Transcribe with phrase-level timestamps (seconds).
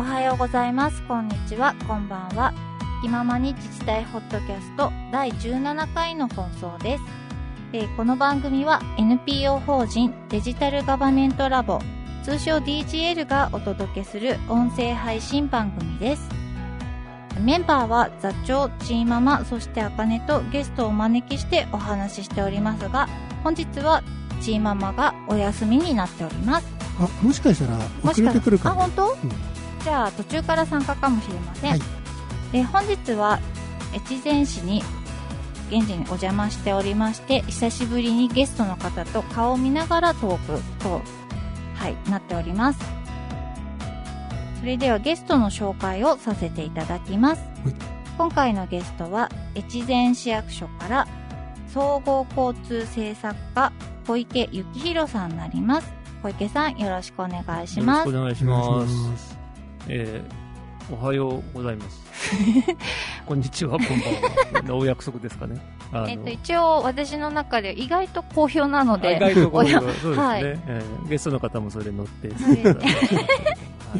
[0.00, 1.02] おはようございます。
[1.02, 1.74] こんにちは。
[1.86, 2.54] こんばんは。
[3.02, 7.02] 気ままに自治体ホットキャスト第17回の放送です。
[7.74, 11.80] えーこの番組は NPO 法人デジタルガバメントラボ
[12.22, 16.26] 通称 DGL がお届けする音声配信番組です。
[17.38, 23.06] メンバーは座長、チーママ、そしてあかねとゲストをお招きしてお話ししておりますが、
[23.44, 24.02] 本日は
[24.40, 26.66] チーママがお休みになっております。
[26.98, 31.70] あもしかしたら遅れてくるかあ、も本当、んじゃあ途中から参加かもしれません。
[31.70, 31.80] はい
[32.52, 33.38] で本日は
[33.94, 34.82] 越前市に
[35.70, 41.00] 現地にお邪魔しておりまして、久しぶりにゲストの方と顔を見ながらトークと、
[41.76, 42.80] はい、なっております。
[44.58, 47.42] それではゲストの紹介をさせていただきます。
[47.64, 51.08] はい今回のゲストは、越前市役所から
[51.72, 53.72] 総合交通政策課
[54.06, 55.90] 小池幸宏さんになります。
[56.22, 58.10] 小池さん、よろしくお願いします。
[58.10, 59.39] よろしくお願いします。
[59.88, 62.00] えー、おはようございます。
[63.26, 64.68] こんにちは、こんばんは。
[64.68, 65.60] のお約束ですかね。
[66.08, 72.28] えっと、一応私の中で意外と好評なので、あ意外とこういうおやそうですね、はいえーゲストの方もそれ乗って。
[72.28, 72.64] いい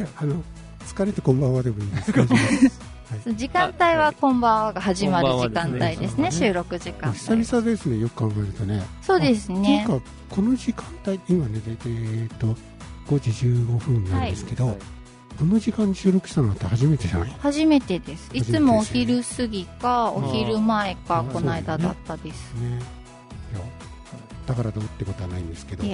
[0.01, 0.37] やあの
[0.87, 2.13] 疲れてこんばんはでもいいです
[3.35, 7.19] 時間帯はこんばんはが始まる時間帯ですね、収録時間帯。
[7.19, 9.93] 久々ですねよく考えるとねそうですねって。
[9.93, 12.47] いうかこの時間帯今ね大体えっと
[13.09, 14.77] 5時15分なんですけど、はい
[15.41, 17.31] この時間に収録したのって初めてじゃない？
[17.41, 18.29] 初めてです。
[18.35, 22.55] いつもお昼過ぎか、お昼前か、あこの間だったです。
[22.57, 22.79] ね
[23.53, 23.61] いや
[24.47, 25.85] だからどうってことはないんですけど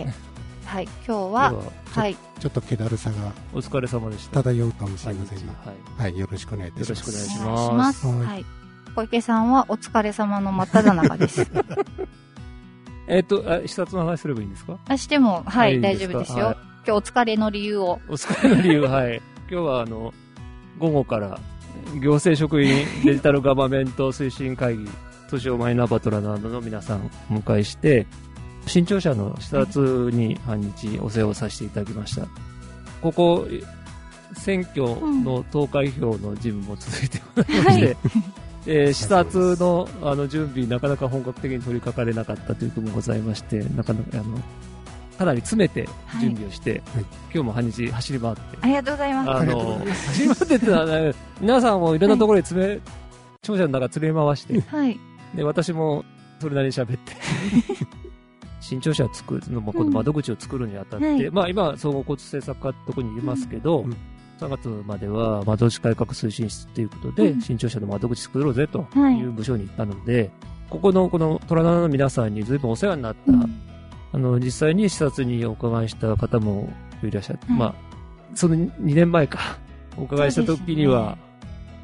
[0.64, 1.52] はい、今日では、は、
[1.92, 4.42] はい、ちょっと気だるさがお疲れ様でした。
[4.42, 6.02] 漂うかもしれませんがはい。
[6.02, 8.24] はいよろしくお願いいたしますよろしくお願いしおます願いします。
[8.24, 8.44] はいはい。
[8.96, 11.46] 小池さんはお疲れ様の真っ只中です。
[13.08, 14.78] えっ、と、あ、視察の話すればいいんですか？
[14.88, 16.46] あしても、はい、大丈夫ですよ。
[16.46, 17.98] はい今日お疲れの理由を。
[18.08, 19.20] お疲れの理由、はい。
[19.48, 20.12] 今日は、あの、
[20.78, 21.38] 午後から、
[22.00, 24.88] 行政職員デジタルガバメント推進会議、
[25.28, 28.06] 通称マイナバトラなどの皆さんをお迎えして、
[28.66, 32.26] 新庁舎の視察に半日お世話をさせていただきました。
[33.00, 33.46] ここ、
[34.34, 34.82] 選挙
[35.22, 37.96] の投開票の事務も続いておりまして、
[38.66, 44.24] えー視察のあの準備、なかなか本格的に取り掛かれなかったということもございまして、なかなかあの
[45.16, 45.88] かなり詰めて
[46.20, 47.04] 準備をして、はい。
[47.32, 49.30] 今日も半日走り回って、ありがとうございます。
[49.30, 50.06] あありがとうごのざいます。
[50.08, 52.80] 走り回ってってのはね、 皆さんもいろんなところに詰め、
[53.42, 54.98] 庁舎の中連れ回して、はい。
[55.34, 56.04] で私も
[56.40, 56.98] それなりに喋って。
[58.60, 61.16] 新庁舎を作るのも、この窓口を作るにあたって、うん。
[61.16, 61.30] はい。
[61.30, 63.86] まあ今、総合交通政策課ってとこにいますけど、うん。
[63.86, 63.96] うん
[64.38, 67.40] 3月までは窓口改革推進室ということで、うん。
[67.40, 69.16] 新庁舎の窓口作ろうぜとはい。
[69.16, 70.30] いう部署に行ったので、
[70.68, 73.60] ここのこの虎奈の皆さんに随分お世話になった、うん
[74.12, 76.68] あの、実際に視察にお伺いした方も
[77.02, 77.74] いらっしゃって、はいまあ、
[78.34, 79.58] その2年前か、
[79.96, 81.16] お伺いした時には、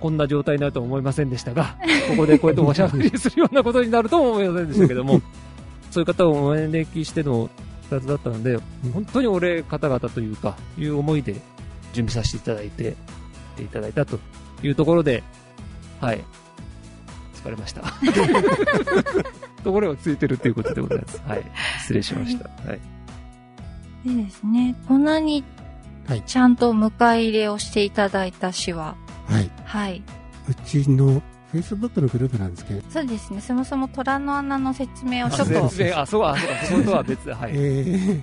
[0.01, 1.77] こんな状態になるとは思いませんでしたが、
[2.09, 5.21] ここでこうやっておしゃべりするようなことになるとも思いませんでしたけども、
[5.91, 7.49] そういう方をお招きしての
[7.83, 8.59] 視察だったので、
[8.93, 11.35] 本当にお礼方々というか、いう思いで
[11.93, 12.97] 準備させていただいて、
[13.57, 14.19] ていただいたと
[14.63, 15.23] いうところで、
[16.01, 16.25] はい、
[17.35, 17.83] 疲れました。
[19.63, 21.23] ところがついてるということでございます。
[21.27, 21.45] はい。
[21.83, 22.49] 失礼しました。
[22.69, 22.81] はい。
[24.05, 25.45] でですね、こんなに
[26.07, 26.23] はい。
[26.23, 28.97] ちゃんと迎え入れをしていただいた市は、
[29.29, 29.51] はい。
[29.65, 30.03] はい。
[30.49, 31.23] うちの
[31.53, 37.53] Facebook のグループなんですけど、そうですね、そもそも虎の穴の説明をちょっと、全然、あ、そう、あ、そうか、そことは別で、はい。
[37.55, 38.23] えー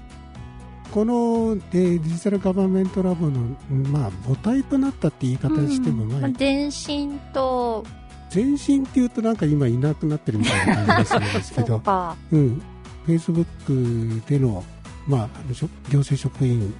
[0.92, 3.56] この、えーデジタルガバメントラボの、
[3.92, 7.86] まあ、母体となったって言い方しても、まあまあ、前身と、
[8.34, 12.62] 前身っていうとなんか今いなくなってるみたいな感じがするんですけど、 そうか、うん、
[13.18, 14.64] Facebook での、
[15.08, 15.30] まあ、
[15.90, 16.74] 行政職員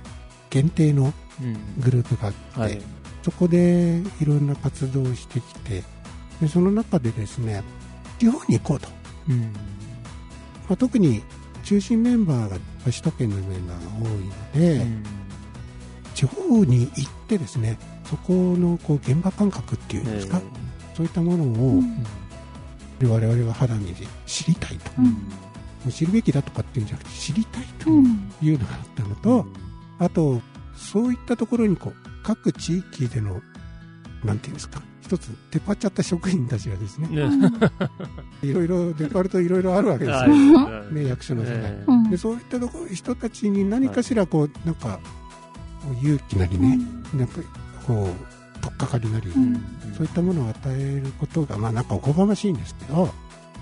[0.50, 1.82] 限定のうん。
[1.82, 2.82] グループがあって、はい。
[3.24, 5.84] そこでいろんな活動をしてきて、
[6.42, 7.64] でその中でですね、
[8.20, 8.90] 地方に行こうと。
[9.30, 9.42] うん。
[9.42, 11.24] まあ、特に
[11.64, 14.86] 中心メンバーが首都圏のメンバーが多いので、
[16.14, 20.42] 地方に行ってですねそこのこう現場感覚っていうんですか、
[20.94, 22.06] そういったものをうん
[23.02, 24.92] 我々が肌身で知りたいと、
[25.92, 29.46] 知るべきだとかっていうんじゃなくて知りたいとうんいうのがあったのと、
[30.00, 30.42] あと
[30.76, 31.94] そういったところにこう
[32.24, 33.42] 各地域での
[34.24, 37.30] なんていうんですか一つ出っ張っちゃった職員たちがですねね。
[38.44, 40.94] いろいろ出っ張るといろいろあるわけですはよ、い。
[40.94, 45.00] ね、役所の世界、えうんでそういったとこ人たちに何かしらこう、なんか
[46.02, 46.80] 勇気なりね、
[47.18, 47.48] やっぱり
[47.88, 49.56] こう取っかかりなり、うん。
[49.98, 53.12] そういったものを与えることが、まあなんかおこがましいんですけど、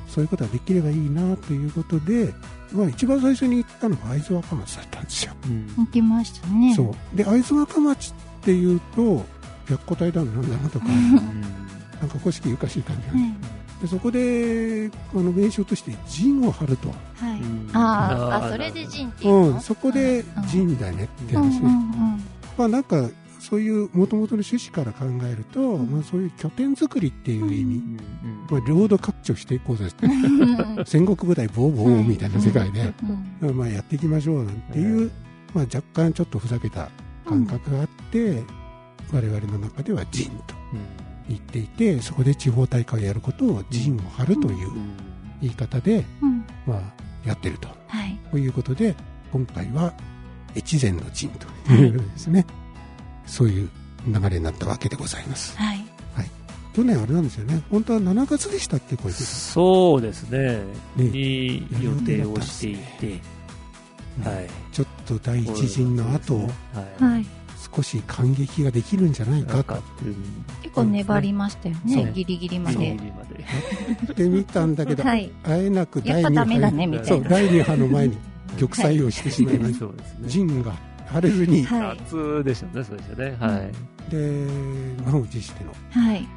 [0.08, 2.34] そういうことができればいいなということで、
[2.72, 5.34] まあ一番最初に行ったのが会津若松だったんですよ。
[5.46, 5.86] うん。
[5.86, 6.74] 行きましたね。
[6.76, 7.18] そう。
[7.18, 9.26] で、会津若松っていうと、
[9.68, 11.16] 白虎隊だのなんだのとか、うん。
[11.16, 17.40] なんか古式ゆかしい感じが、はいでそこであの名称として陣を張ると、はい。
[17.40, 17.70] うん。
[17.74, 18.52] あーあー。
[18.52, 22.24] それで陣っていうの、うん、そこで陣だねって話、うんうんうん。
[22.58, 23.08] まあなんか
[23.50, 27.98] そういうもともとの趣旨から考えると、まあ、そういう拠点作りっていう意味、うん
[28.50, 32.94] まあ、領土割拠していこうぜうんうん戦国部隊ボーボーみたいな世界で、
[33.42, 35.12] うんまあ、やっていきましょうなんていう、
[35.54, 36.90] まあ、若干ちょっとふざけた
[37.26, 38.44] 感覚があって、
[39.14, 40.56] 我々の中では陣と
[41.30, 44.98] 言っていてそこで地方大会をやることを陣を張るといううん。
[45.42, 46.46] 言い方で、うん。
[46.66, 46.82] まあ、
[47.26, 47.70] やってると。
[47.88, 48.18] はい。
[48.32, 48.96] ということで
[49.32, 49.94] 今回は
[50.56, 51.30] 越前の陣
[51.66, 52.46] というですね、
[53.28, 53.70] そういう
[54.08, 55.56] 流れになったわけでございます。
[55.58, 55.98] はい。
[56.78, 57.64] 去年あれなんですよね。
[57.72, 60.60] 本当は7月でしたっけこれそうですね。
[60.96, 61.06] ね。
[61.06, 64.48] に予定をしていて、はい。
[64.72, 66.44] ちょっと第一陣の後、は
[67.00, 67.04] い。
[67.04, 67.26] はい。
[67.76, 69.74] 少し感激ができるんじゃないかと。
[69.74, 72.12] うん結構粘りましたよね。
[72.14, 72.78] ギリギリまで。
[72.78, 72.96] で。
[72.96, 75.32] 言ってみたんだけど、はい。
[75.46, 77.08] あえなく第2やっぱダメだねみたいな。
[77.08, 78.18] そう第2波の前に
[78.60, 79.88] 玉砕をしてしまいました。
[80.28, 80.76] 陣が
[81.08, 81.98] 張れずに、はい。
[81.98, 83.38] 夏でしたね、そうですよね。
[83.40, 83.72] はい。
[84.12, 84.48] で
[85.06, 85.72] 満を持しての。
[85.92, 86.28] はい。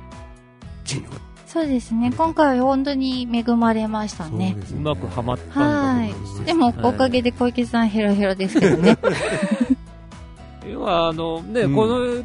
[0.84, 2.12] 陣をそうですね。
[2.16, 4.52] 今回は本当に恵まれましたね。
[4.52, 6.44] そうですうまくはまったはい。
[6.44, 8.96] でもおかげで小池さんヘロヘロですけどね。
[10.70, 11.74] 要は、あの、ね、うん。
[11.74, 12.24] この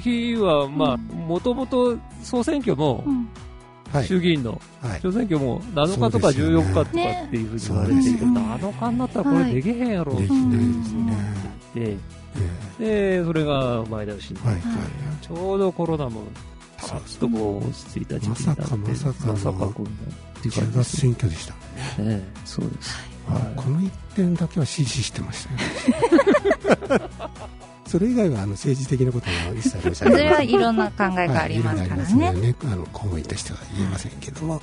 [0.00, 1.00] 日は、まあ、うん。
[1.28, 3.14] もともと総選挙もう、ん。
[3.14, 3.26] はい、
[4.02, 4.60] 衆議院の。
[4.80, 6.58] はい、総選挙も7日とかそうですよね。
[6.58, 10.52] 14日とかっていうふうに言われていて、そうですよね7日になったらこれできへんやろって言っ
[11.74, 11.98] て、え
[12.78, 14.54] で、それが前倒しにえはい。
[14.56, 14.62] はい。
[15.20, 16.22] ちょうどコロナも、
[16.76, 22.22] パそうラッとこう落ち着いた時期になって、まさかまさかのまさかこんなっていう中感じです学選挙でした、ね。
[22.44, 22.96] そうです。
[23.28, 23.52] はい。
[23.56, 25.48] この一点だけは支持してまし
[26.86, 27.10] たよ
[27.94, 32.32] それ以外はあの政治的なことは一切申しそ上げませんれはいろんな考えがありますからね。
[32.32, 34.60] ねあの公務員としては言えませんけども、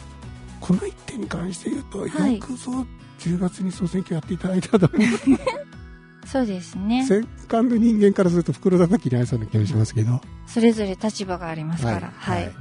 [0.60, 2.86] この一点に関して言うと、はいよくぞ
[3.20, 7.06] 10月に総選挙やっていただいたと思うそうですね。
[7.08, 12.08] 戦艦の人間からすると袋叩きにありそうな気がしますけど、それぞれ立場がありますから。
[12.08, 12.42] ははい。
[12.42, 12.54] いはい。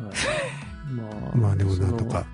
[0.95, 2.25] まあ、まあでもなんとか、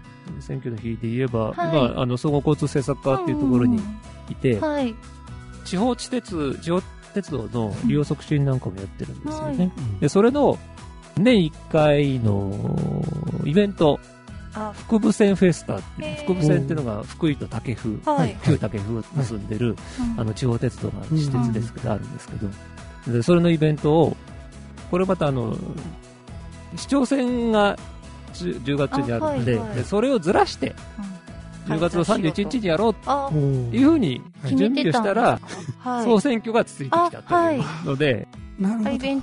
[0.40, 1.56] 選挙の日で言えば、はい。
[1.56, 1.64] ま
[1.98, 3.80] あ、あの、総合交通政策課っていうところに
[4.28, 4.94] いて、うんはい。
[5.64, 6.82] 地方地鉄、地方
[7.16, 9.58] 鉄道の利用促進なんかもやってるんですよね。
[9.58, 9.72] はい。
[9.76, 10.58] うんで、それの、
[11.16, 12.52] 年1回の
[13.44, 13.98] イベント、
[14.54, 14.72] あ。
[14.74, 18.36] 福部線フェスタっていう福部線っていうのが福井と武生、はい。
[18.44, 20.20] 旧武生を結んでる、うん。
[20.20, 22.12] あの、地方鉄道が私鉄ですけど、あるん。
[22.12, 24.16] ですけど、で、それのイベントを、
[24.90, 25.56] これまたあの、
[26.76, 27.78] 市長選が
[28.34, 29.76] 10 10月にあるんで、あはいはい。
[29.78, 31.15] でそれをずらして、うん
[31.66, 33.30] 10月の31日にやろうと
[33.72, 35.40] いうふうにはい準備をしたら、
[35.78, 36.04] はい。
[36.04, 38.28] 総選挙が続いてきたというので、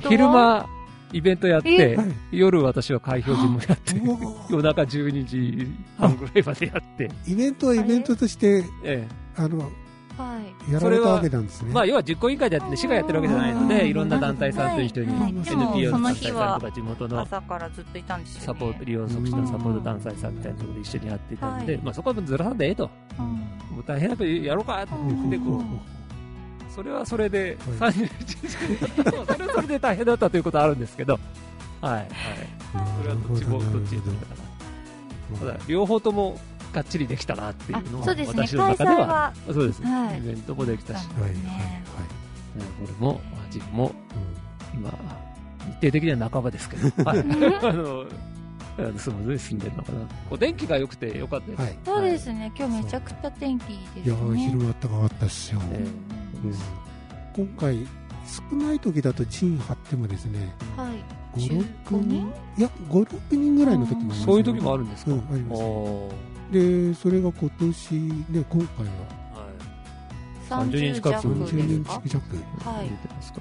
[0.07, 0.67] 昼間、
[1.13, 3.95] イベントやってはい、夜私は開票事務やって、
[4.49, 5.67] 夜中12時
[5.97, 9.07] 半ぐらいまでやって、イベントはイベントとして、え。
[9.35, 9.71] あの、
[10.17, 10.39] は
[10.69, 10.71] い。
[10.71, 11.69] やられたわけなんですね。
[11.71, 13.67] えまあ、要は実行委員会でやって、市がやってるわけじゃないのうん。
[13.67, 21.81] で、いろんな団体さんと一緒に、NPO そのの団体さんとか地元の朝からずっといたんですサポート、利用促進のサポート団体さんみたいなところで一緒にやってたんで、はい。
[21.83, 22.89] まあそこはずらさんでええと。
[23.19, 23.25] うん。
[23.25, 25.63] もう大変なことやろうかってうんでこう
[26.73, 31.19] それはそれで、は31日、それはそれで大変だったということはあるんですけど、
[31.81, 32.07] はい、はい。
[32.71, 34.43] それはどっちも、どっちもだったか
[35.45, 35.53] な。
[35.53, 36.39] ただ、両方とも
[36.73, 38.47] がっちりできたなっていうのは、あそうですね。
[38.47, 40.17] 私の開中では、そうです、はい。
[40.17, 41.37] イベントもできたし、はいはいはい。
[41.37, 41.83] ね
[42.79, 43.21] これも、
[43.53, 43.91] 自分も、う
[44.73, 44.95] 今、日
[45.75, 47.19] 程的には半ばですけど、はい。
[48.75, 49.99] あの、スムーズに進んでるのかな。
[50.31, 51.59] お天気が良くて良かったです。
[51.59, 51.77] んはい。
[51.85, 52.51] そうですね。
[52.57, 55.61] 今日めちゃくちゃ天気いいですいやー、ね昼間あったかかったですよ。
[55.71, 55.85] え
[56.43, 56.55] うん
[57.35, 57.87] 今回、
[58.25, 61.39] 少ない時だと陣張ってもですね、はい。
[61.39, 62.33] 5、6 15人人？
[62.57, 64.25] いや、5、6人ぐらいの時もありますよ。
[64.25, 65.61] そういう時もあるんですか、うん、あります。
[65.61, 66.11] お
[66.53, 69.22] で、それが今年、ね、今回は。
[70.57, 72.25] 30 30人近く弱30です人か
[72.65, 72.77] 弱。
[72.77, 72.89] はい。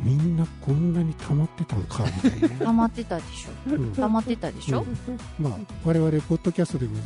[0.01, 2.67] みんなこんなに溜まってたんか、みたいな。
[2.67, 3.73] 溜まってたでしょ。
[3.73, 3.93] うん。
[3.93, 4.85] 溜まってたでしょ、
[5.39, 5.53] まあ、
[5.85, 7.03] 我々、ポッドキャストでも、ね、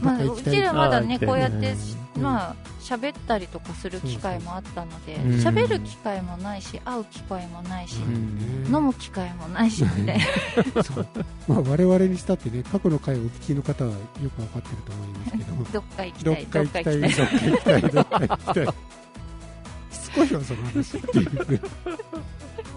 [0.00, 1.74] まあ、うちらまだねこうやって
[2.16, 2.22] うん。
[2.22, 5.30] まあ喋ったりとかする機会もあったのでうん。
[5.40, 8.74] 喋る機会もないし会う機会もないしうん。
[8.74, 10.18] 飲む機会もないしみたい
[10.74, 11.06] なそう。
[11.46, 16.42] まあ、我々にしたってね、過去の回をお聞きの方はよくわかってると思いますけども、 どっか行きどたい。
[16.42, 18.68] っか行きたい、どっか行きたい、どっか行きたい。
[20.26, 20.38] しつこい。
[20.38, 21.60] わ、その話っていうふう、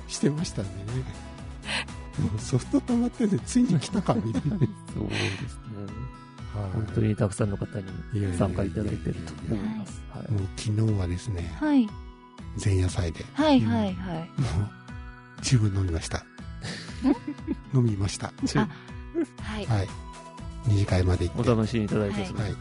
[0.08, 1.04] してましたんでね。
[2.38, 3.64] ソフト溜まってて、つい。
[3.64, 4.42] に来たか、みたい。
[4.46, 4.50] な。
[4.50, 4.68] そうですね。
[6.54, 6.72] はい。
[6.74, 8.70] 本当にたくさんの方に参加い。
[8.70, 8.98] ただい。
[8.98, 9.60] てると思い。
[9.78, 10.02] ます。
[10.30, 11.88] もう昨日はですね、はい。
[12.64, 13.62] 前夜祭で、はい。
[13.62, 13.86] はい。
[13.86, 13.96] はい。
[13.96, 14.70] もう、
[15.42, 16.26] 十分飲みました。
[17.74, 18.28] 飲みました。
[18.28, 19.66] はい。
[19.66, 19.88] はい。
[20.68, 21.52] 二次会まで行って。
[21.52, 21.88] お楽しみい。
[21.88, 22.12] ただい。
[22.12, 22.34] て、はい。
[22.34, 22.44] はい。
[22.44, 22.56] はい。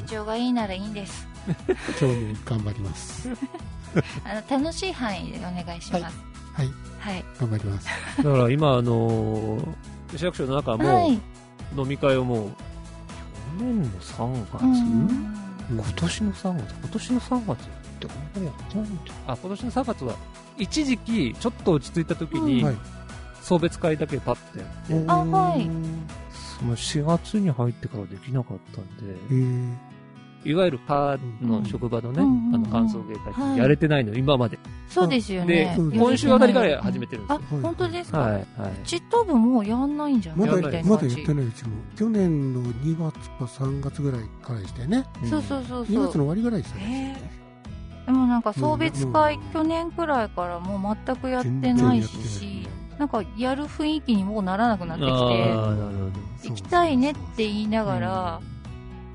[0.00, 0.42] 体調がい。
[0.46, 0.52] い。
[0.52, 0.78] ならい。
[0.78, 0.86] い。
[0.86, 1.31] んです。
[1.46, 3.28] 今日も頑張ります。
[4.24, 6.04] あの、楽しい範囲でお願いします。
[6.54, 6.72] はい。
[6.98, 7.24] はい。
[7.40, 7.88] 頑張ります。
[8.18, 9.74] だから今、あのー
[10.16, 11.12] 市役所の中も、はい。
[11.76, 12.50] 飲み会をもう、
[13.58, 15.38] 去年の3月、うん
[15.70, 17.68] 今年の3月、今年の3月っ
[17.98, 20.14] て本当にやってないんだあ、今年の3月は、
[20.58, 22.76] 一時期、ちょっと落ち着いた時に、はい。
[23.42, 25.68] 送別会だけパッとやって、あはい
[26.58, 29.74] その4月に入ってからできなかったんで、えー、
[30.44, 34.58] いわゆるパーの職場のね、うんうんあの、感想芸会はいってやれてないの、今まで。
[34.88, 35.76] そうですよでね。
[35.78, 38.18] うん今週あたりから始めてるんですあよ。、本当ですか？
[38.18, 38.44] はい、はい。
[38.86, 40.50] ち多分もうやんないんじゃない？
[40.50, 41.70] まだ、やんないまだやってないうちも。
[41.96, 45.04] 去年の2月か3月ぐらいからでしたよね。
[45.28, 46.06] そうそうそう2そう。
[46.08, 47.40] 月の終わりぐらいでしね。
[48.06, 52.66] でもなんか送別会、うん去年くらいからもう全くやってないし、
[52.98, 55.08] なんかやる雰囲気にもうならなくなってき
[56.42, 58.40] て、行きたいねって言いながら、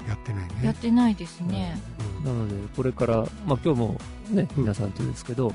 [0.07, 0.49] やってないね。
[0.63, 1.77] やってないですね。
[1.99, 3.99] うんなので、これから、まあ今日も
[4.31, 5.53] ね、うん皆さんとですけど、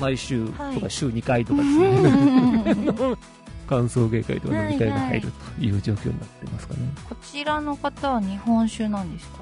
[0.00, 2.72] 毎週はいとか週2回とうかですね、
[3.12, 3.16] ん
[3.68, 6.80] 感想芸会とか飲み会が入るという状況になってますかね。
[7.08, 9.38] こちらの方は日本酒なんですか？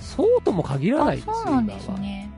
[0.00, 1.88] そうとも限らないですそうなんです。
[1.92, 2.30] ね。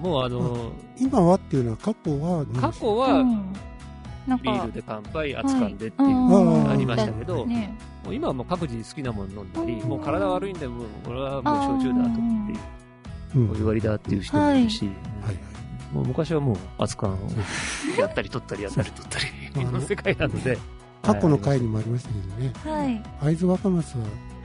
[0.00, 3.24] もうあの、今はっていうのは過去は、過去うは
[4.26, 6.28] ビーかルで乾杯、熱燗でっていううん。
[6.28, 9.88] のがありましたけど、ね、もう今はもう各自好きなもの飲んだり、うん。
[9.88, 14.90] もう体悪いんで、もう俺はもう焼酎だとってお湯割りだっていう人もいるし、は
[15.32, 15.94] い。
[15.94, 19.18] もう昔はもう熱燗をやったり取ったりやったり取った
[19.60, 20.58] り の世界なので、
[21.02, 23.02] 過去の回にもありましたけどね、はい。
[23.20, 23.94] 会津若松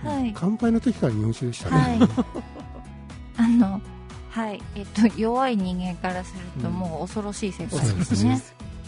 [0.03, 0.33] は、はい。
[0.35, 1.77] 乾杯の時から日本酒でしたね。
[1.77, 1.99] はい。
[3.37, 3.81] あの、
[4.29, 4.61] はい。
[4.75, 8.41] えっと、弱い人間からするともう恐ろしい世界そうですね。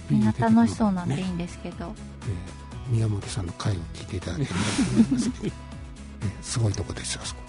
[0.09, 1.93] みんな楽しそうなんでいいねんですけど。
[2.23, 4.61] えー宮本さんの回を聞いていただければと
[4.97, 5.53] 思いますけど、
[6.23, 7.41] えーすごいとこですよ、あそこ。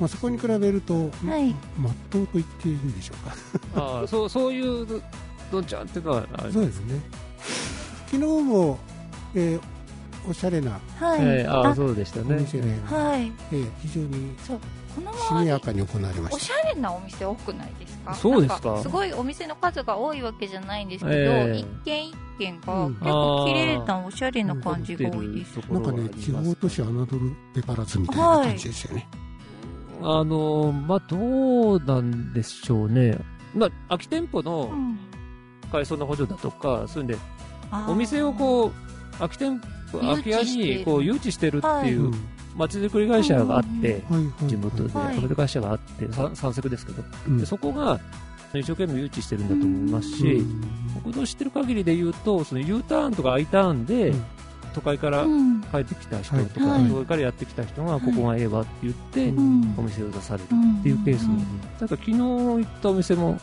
[0.00, 1.54] まあ、そこに比べると、はい。
[1.78, 3.80] まっとうと言っていいんでしょうか。
[4.00, 5.02] ああそうそういう
[5.52, 6.98] どんちゃんっていうのはそうですね。
[8.06, 8.78] 昨日も、
[9.34, 9.60] えー
[10.28, 11.20] おしゃれなはい。
[11.20, 13.30] えーあそうでしたねお店で、はい。
[13.52, 14.60] えー非常にそう。
[14.94, 16.68] このし周や、かに行われまおしした。
[16.68, 18.14] ゃれなお店多くないですか？
[18.14, 21.58] そうですかすごいお店の数が多いわけじゃないんですけど、ええ。
[21.58, 25.54] 一軒一軒がうん結構綺麗なおしゃれな感じが多いです。
[25.60, 29.08] とこなんかね地方都市侮るべからずみたいな感じですよね。
[30.02, 31.16] あのまあど
[31.74, 33.18] うなんでしょうね。
[33.54, 34.98] まあ空き店舗のうん。
[35.70, 37.16] 改装の補助だとかそういうんで
[37.88, 38.72] お店をこう
[39.18, 39.56] 空き店
[39.92, 40.42] 舗空き家
[40.78, 41.58] にこう誘致してる。
[41.58, 42.10] ってはいいう
[42.56, 44.02] 街づくり会社があって、
[44.46, 45.14] 地元ではい。
[45.14, 47.38] 食べる会社があって、さ山積ですけど、うん。
[47.38, 47.98] でそこが
[48.52, 50.62] 一生懸命誘致してるんだと思いますし、うん。
[51.04, 54.22] 僕の知ってる限りで言うと、その U ターンとか I ターンでうん、
[54.74, 55.62] 都会からうん。
[55.62, 56.84] 帰ってきた人とか、はい。
[56.88, 59.74] 都会からやってきた人が、ここがええわって言って、うん。
[59.78, 61.40] お店を出されるうんっていうケースも、
[61.78, 63.38] ただ昨日行ったお店も、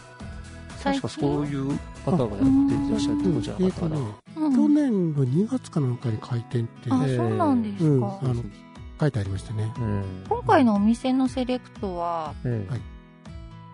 [0.83, 3.97] 確かそういう方がやっていらっしゃるとこじゃなかったかな。
[4.55, 6.89] 去年の2月かなんかに開店って。
[6.91, 8.01] あ、そうなんですうん。
[8.01, 8.19] か。
[8.99, 9.71] 書いてありましたね。
[9.79, 12.81] え今回のお店のセレクトはえええはい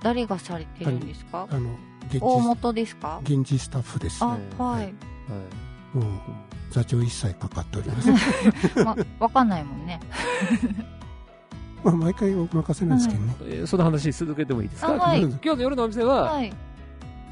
[0.02, 1.48] 誰がされてるんですか？
[1.50, 1.70] あの、
[2.10, 3.22] 現大地、元ですか？
[3.24, 4.22] 現地スタッフです。
[4.24, 4.84] あ、えはい。
[4.84, 4.94] はい
[5.94, 6.06] もう、
[6.72, 8.10] 座長一切かかっております。
[8.84, 10.00] ま、わかんないもんね。
[11.86, 13.36] まあ、毎回お任せなんですけどね。
[13.44, 16.52] えーその話続けてもいいですか、あはい今日の夜のお店は、はい。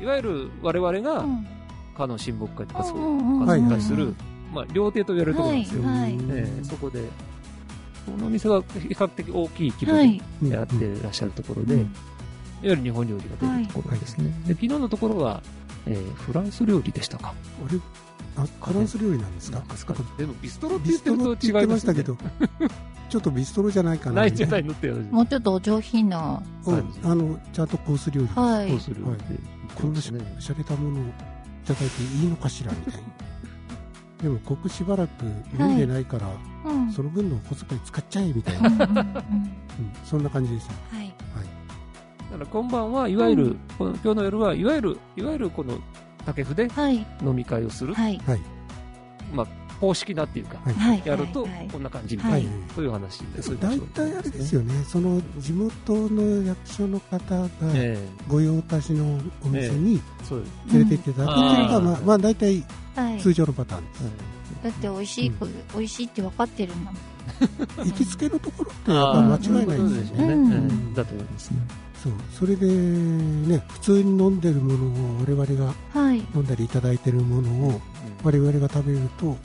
[0.01, 1.45] いわゆる我々が、うん
[1.98, 4.15] かの親睦会とかそう、うんうんする、
[4.53, 5.83] まあ、料亭と言われるところなんですよ。
[5.83, 7.01] はいうんええそこで、
[8.05, 11.86] このお店は比較的大きい規模でやってらっしゃるところで、いわ
[12.63, 14.25] ゆる日本料理が出るところですね。
[14.48, 15.41] で昨日のところは、
[15.86, 17.34] えーフランス料理でしたか？
[17.67, 17.79] あれ、
[18.38, 19.60] あ、フランス料理なんですか？
[19.70, 19.93] ですか？
[20.17, 22.17] でもビストロってビスト言ってるとロって言って違いまねますしたけど、
[23.10, 24.22] ちょっとビストロじゃないかな。
[24.22, 26.41] ないじゃないみのって話もうちょっとお上品な。
[26.65, 28.27] うん、あの、ちゃんとコース料理。
[28.27, 28.79] はいどう。
[28.79, 29.17] するはい
[29.75, 30.01] こんな。
[30.01, 31.05] しゃれたものをい
[31.65, 33.00] ただいていいのかしらみたいな。
[34.22, 35.25] でも、ここしばらく
[35.60, 36.28] 飲んでないから、
[36.66, 36.92] うん。
[36.92, 39.24] その分のお小遣い使っちゃえみたいな、うん
[40.06, 40.74] そんな感じですよ。
[40.92, 41.00] はい。
[41.01, 41.12] はい。
[42.32, 45.80] だから今晩はいわゆる、うんこの今日の夜はいわゆる、いわゆるこの
[46.25, 47.06] 竹筆はい。
[47.24, 48.22] 飲み会をする、はい。
[48.25, 48.40] はい。
[49.34, 49.48] まあ、
[49.81, 50.73] 公式なっていうか、はい。
[50.75, 51.01] はい。
[51.03, 57.97] やるとはいこんな感じみはいたいな、そういう話で、そういう大体あれですよね、その地元の役所の方がえ
[58.27, 60.00] 御用達のお店に。
[60.71, 62.63] 連れてっていただくっていうのが、うんまあ、まあ大体
[62.95, 63.19] はい。
[63.19, 64.03] 通常のパターンです。
[64.63, 65.31] だって美味しい、
[65.73, 67.01] 美味しいって分かってるんだもん。
[67.83, 70.69] 行きつけのところってやっぱ間違いないですよね。
[70.95, 71.57] だと思いますね。
[72.01, 72.13] そう。
[72.31, 76.17] それでね普通に飲んでるものを我々がはい。
[76.36, 77.81] 飲んだりいただいてるものをうん。
[78.24, 79.38] 我々が食べるとはい。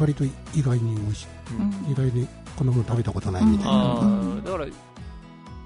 [0.00, 1.26] 割と意外に美味しい。
[1.86, 1.92] うん。
[1.92, 3.72] 意外にこんなもの食べたことないみたいな。
[3.72, 4.70] のあが、あ、だか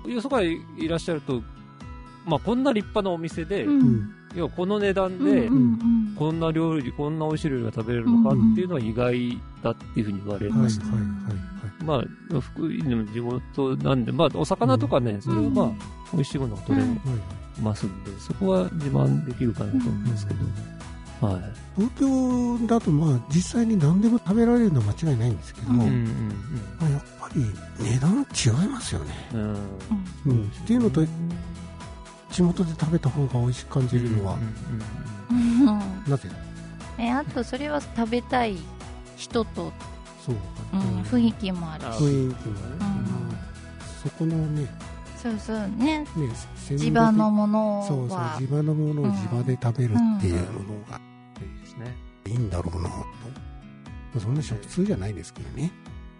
[0.07, 1.43] ら、よそからいらっしゃると、
[2.27, 3.81] まあ、こんな立派なお店で、うん。
[3.81, 4.11] うん。
[4.35, 10.81] 要はこの値段で、うんうんこんな料理、こんな美味しい料理が食べれるのかっていうのは意外だっていうふうに言われはいはいはいます。
[10.81, 11.52] はい
[11.83, 12.03] ま
[12.35, 15.73] あ、福井の地元なんで、まあ、お魚とかね、それはまあ、
[16.13, 16.87] 美味しいものが取れ
[17.61, 21.43] ますんで、そこは自慢できるかなと思うんですけど、はい。
[21.77, 21.91] 東
[22.59, 26.09] 京だとまあ実際に何でも食べられるのは間違いないんですけど、うんうんうん。
[26.81, 27.45] まあ、やっぱり
[27.79, 28.27] 値段
[28.63, 29.41] 違いますよね、うん。
[29.41, 29.57] うん。
[30.27, 31.07] うん、っていうのと
[32.31, 34.37] 地元で食べた方が美味しく感じるのは、
[35.31, 35.39] うん。
[35.39, 35.67] うん。
[36.09, 36.29] なぜ？
[36.99, 38.57] え、あとそれは食べたい
[39.17, 39.73] 人と、
[40.25, 40.37] そう
[40.73, 42.03] うんか、雰囲気もあるあし。
[42.05, 43.37] 雰囲気もね、うん。
[44.03, 44.69] そこのね。
[45.21, 46.01] そうそうね。
[46.01, 46.07] ね
[46.77, 48.47] 地場のものそうそうは地。
[48.47, 51.01] 場のものを地場で食べるっていうものが。
[51.41, 51.95] いいですね。
[52.27, 53.05] いいんだろうなと、ま
[54.17, 55.71] あそんな食通じゃないですけどね。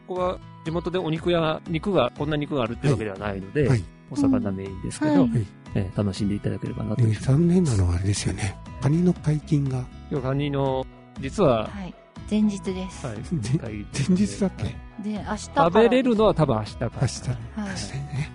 [0.07, 5.47] ここは地元でお肉や、肉が、こんな肉があるっていうわけではないので、はい、お魚メインですけど、はいはい。
[5.75, 7.03] えー楽しんでいただければなと。
[7.03, 10.87] ね残念なのはあれですよねカニの解禁が今日カニの、
[11.21, 11.95] 実は、はい。
[12.33, 13.07] 前日です。
[13.07, 14.65] はい、ぜ会議前日だっけ？
[14.65, 15.65] はいで、明日から。
[15.67, 16.91] 食べれるのは多分明日から。
[17.03, 18.31] 明日ねはい明日ね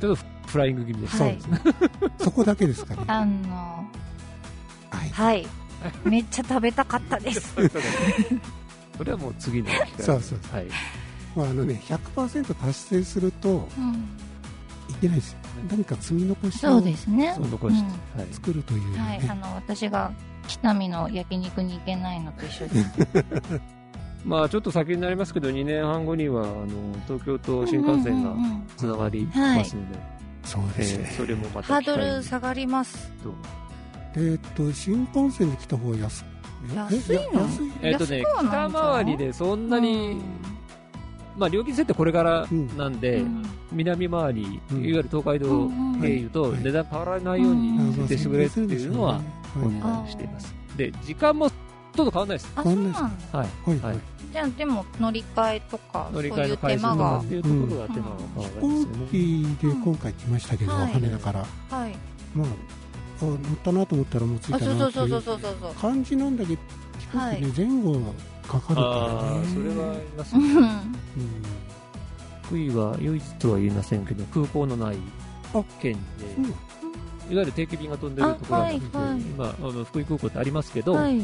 [0.00, 1.22] ちょっとフライング気味です。
[1.22, 2.10] はいそうですね。
[2.18, 3.84] そこだけですかねあの、
[4.90, 5.46] はいはい。
[6.04, 7.52] めっちゃ食べたかったです。
[8.96, 10.66] それはもう次の機会そうそうはい。
[11.34, 13.94] まああのね100%達成するとうん
[14.88, 15.38] いけないですよ
[15.70, 17.42] 何か積み残しそうをですねそ。
[17.42, 18.28] う残して、はい。
[18.32, 19.28] 作るというね、はい。
[19.28, 20.12] あの、私が
[20.50, 23.60] 北見の焼肉に行けないのと一緒です。
[24.24, 26.66] まあちょっと先になりますけど、2年半後には、あの、
[27.06, 28.34] 東京と新幹線が
[28.76, 29.98] つながりますので、
[30.44, 33.10] そうえーですね、それもまハードル下がります。
[33.22, 33.32] と
[34.16, 36.24] えーっと新幹線で来た方が安
[36.74, 37.22] 安いの？
[37.32, 37.72] え安い。
[37.82, 40.20] えっ、とね、北回りでそんなに、
[41.38, 43.42] まあ料金設定これからなんで、うん。
[43.72, 44.78] 南回り、うん。
[44.78, 45.70] いわゆる東海道
[46.02, 47.94] 経由と値段変わらないようにうん。
[47.94, 49.20] 設定してくれっていうのは
[49.56, 50.54] おはい願いしています。
[50.76, 52.52] で、時間もちょっと変わらないです。
[52.56, 52.98] あ、そうなんだ。
[53.00, 53.08] は
[53.44, 53.48] い。
[53.66, 53.98] はいはい
[54.32, 57.28] じゃあ、でも、乗り換えとか、そう乗り換えいう手の回数っ。
[57.28, 59.06] ていうところが手間が変わ飛らない行ですよね。
[59.10, 61.96] 機で今回来ましたけど、はい羽田からはい。
[62.34, 62.46] まあ
[63.22, 65.74] あ乗ったなと思ったらもう着いあ、たそうなっていうそうそうそうそうそう。
[65.74, 66.60] 感じなんだけど
[67.00, 67.98] 飛行機ね、前後が
[68.46, 68.82] かかるか
[69.34, 70.44] らねそれはありますね。
[70.44, 70.56] うん。
[70.58, 70.76] うん
[72.44, 74.96] 福井は唯一とは言いませんけど、空港のない
[75.54, 75.96] あ県
[76.38, 76.54] うんで、
[77.30, 79.20] いわゆる定期便が飛んでるところはいはい。
[79.20, 81.20] 今、あの福井空港ってありますけど、はい。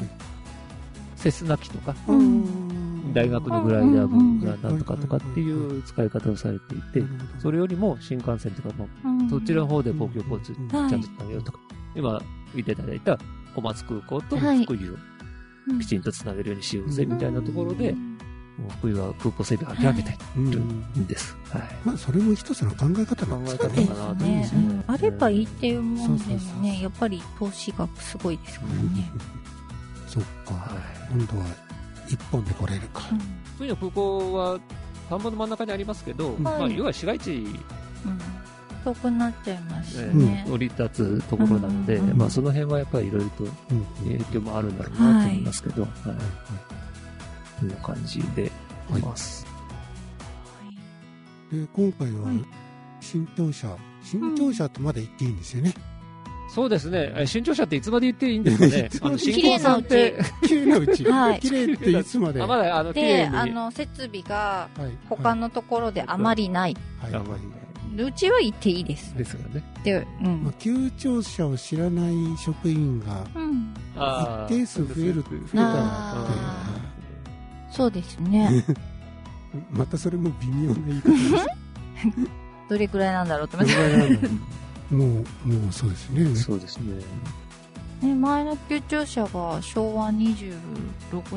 [1.16, 3.12] セスナ機とか、うん。
[3.12, 7.02] 大学のグライダー部がなんとかとかっていう使い方をされていて、
[7.40, 9.28] それよりも新幹線とかも、うん。
[9.28, 10.68] そちらの方で公共交通うん。
[10.68, 11.58] ちゃんとつなげようとか、
[11.96, 12.22] 今
[12.54, 13.18] 見ていただいた
[13.54, 14.64] 小松空港とはい。
[14.64, 17.96] 福井をきちんとつなげるようにしようぜみたいなところで、
[18.58, 21.36] もう福井は空港整備を諦めたいうんるんです。
[21.50, 21.62] はい。
[21.84, 23.74] まあそれも一つの考え方なんですかね。
[23.74, 24.84] 考え方かなと思いますねね。
[24.86, 29.10] あればいいっていうもんでもそうそうそうね、やっぱり投資額すごいですからね。
[30.06, 31.12] そっか、はい。
[31.12, 31.44] 今度は
[32.08, 33.02] 一本で来れるか、
[33.56, 34.58] 福井の空港は
[35.08, 36.76] 田んぼの真ん中にありますけど、まあ、はい。
[36.76, 37.32] 要は市街地。
[37.34, 38.18] うん。
[38.84, 40.46] 遠くなっちゃいますえよね。
[40.48, 43.84] 降り立つところなので、うんまあ、その辺はやっぱりいろいろとうん。
[44.04, 45.90] 影響もあるんだろうなと思いますけど、はい。
[47.58, 48.50] こんな感じでい。
[49.00, 49.46] ます。
[51.52, 52.44] で今回ははい。
[53.00, 55.74] 新庁舎新庁舎とまだ言っていいんですよね、
[56.48, 57.12] そうですね。
[57.16, 58.88] え新庁舎っていつまで言っていいんですかね。
[59.02, 60.16] あの、新興さんって、
[60.46, 61.40] 綺麗なうち、はい。
[61.40, 62.42] 綺麗っていつまで？
[62.42, 63.36] あ、まだ、あの、綺で、麗に。
[63.36, 64.90] あの、設備がはい。
[65.08, 66.76] 他のところであまりない。
[67.00, 67.14] はい。
[67.14, 67.36] あま
[67.96, 69.16] りうちは行っていいです。
[69.16, 69.62] ですよね。
[69.84, 73.24] で、うまあん。、旧庁舎を知らない職員が
[74.48, 76.86] 一定数増える増えたらあ
[77.76, 78.64] そうですね。
[79.70, 81.46] またそれも微妙な言い方です。
[82.68, 83.74] どれくらいなんだろうと思って。
[84.90, 86.36] もうもうそうですね。
[86.36, 87.02] そうですね。
[88.02, 90.58] ね、前の旧庁舎が昭和26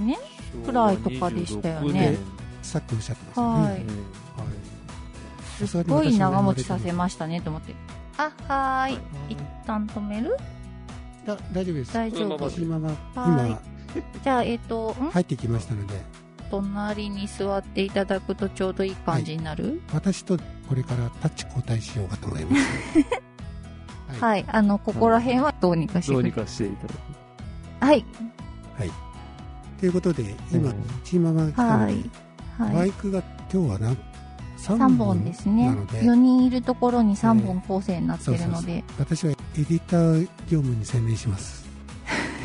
[0.01, 0.17] 年
[0.65, 2.17] くらいとかでしたよね。
[2.61, 3.71] さっきおっしゃってましたね、はい。
[3.71, 5.67] はい。
[5.67, 7.75] すごい長持ちさせましたねと思って。
[8.17, 8.99] あ、はーい。
[9.29, 10.35] 一旦止める？
[11.25, 11.93] だ大丈夫です。
[11.93, 12.37] 大丈夫。
[12.37, 12.97] このまま。
[13.15, 13.61] 今はは今
[14.23, 15.09] じゃあ、えっ、と、ん？
[15.09, 16.01] 入ってきましたので
[16.49, 19.81] 隣に座っていただくとちょうどいい感じになる？
[19.93, 24.19] 私とこれからタッチ交代しようかと思います。
[24.19, 24.45] はい。
[24.47, 26.13] あの、ここら辺はどうにかして。
[26.13, 26.93] どうにかしていただ
[27.79, 27.85] く。
[27.85, 28.05] はい。
[29.79, 30.75] ということで今うん。
[31.05, 32.09] チーママが来たので、はい。
[32.57, 32.75] はい。
[32.75, 33.95] バイクが今日はな3
[34.57, 35.67] 3本本ですね。
[35.67, 36.01] なので。
[36.01, 41.65] 4人いるところに3本構成になってるので、私はエディター業務に専念します。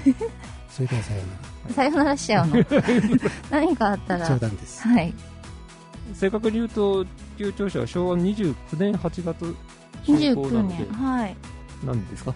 [0.71, 1.43] それではさような
[1.74, 2.64] さよならしちゃうの。
[3.50, 4.20] 何かあったら。
[4.20, 4.83] ら冗談です。
[4.87, 5.14] はい。
[6.14, 7.07] 正確に言うと、
[7.38, 9.55] 旧庁舎は昭和29年8月
[10.05, 11.37] 竣工な29ので年、はい。
[11.85, 12.35] 何ですか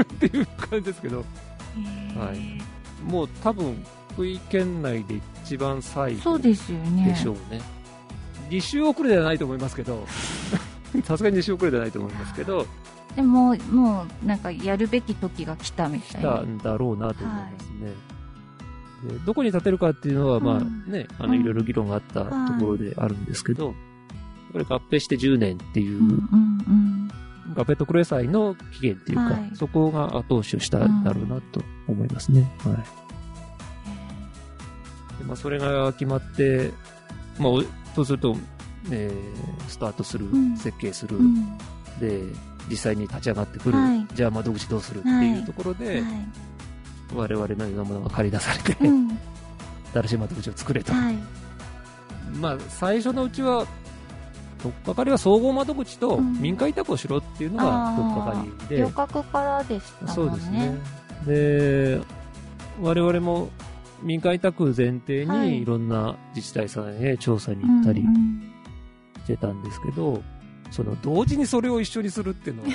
[0.00, 3.10] っていう感じですけど、はい。
[3.10, 7.06] もう多分、福井県内で一番最後そうですよね。
[7.06, 7.60] でしょうね。
[8.50, 10.06] 2週遅れではないと思いますけど、
[11.04, 12.66] さすがに2週遅れではないと思いますけど、
[13.14, 16.30] でももうなんかやるべき時が来たみたいな。
[16.30, 17.92] 来たんだろうなと思いますね。
[19.04, 20.84] でどこに建てるかっていうのは、まあうん。
[20.90, 21.40] ね、あの、うん。
[21.40, 23.74] いろいろ議論があったところであるんですけど、
[24.52, 26.00] これ合併して10年っていう、
[27.54, 29.50] 合併特例祭の期限っていうか、はい。
[29.54, 32.50] そこが後押しをしたんだろうなと思いますね。
[32.64, 32.76] はい。
[35.18, 36.72] でまあ、それが決まって、
[37.38, 37.62] まあ、お
[37.94, 38.36] そうすると、
[38.90, 40.56] えースタートする、ん。
[40.56, 41.56] 設計する、うん。
[42.00, 42.22] で、
[42.68, 44.06] 実際に立ち上がってくる、はい。
[44.14, 46.49] じゃあ窓口どうするっていうところで、はい
[47.14, 49.18] 我々のようなものが借り出されて、うん。
[49.92, 50.92] 新しい窓口を作れと。
[50.92, 51.14] はい。
[52.40, 53.66] まあ、最初のうちは、
[54.62, 56.40] とっかかりは総合窓口とうん。
[56.40, 57.96] 民間委託をしろっていうのがあー。
[57.96, 60.14] とっかかりで、旅客からでしたもんね。
[60.14, 60.78] そうですね。
[61.26, 62.00] で、
[62.80, 63.50] 我々も
[64.02, 65.48] 民間委託前提はい。
[65.50, 68.52] にいろんな自治体さんへ調査に行ったりうんうん。
[69.24, 70.22] してたんですけど、
[70.70, 72.68] その同時にそれを一緒にするっていうのは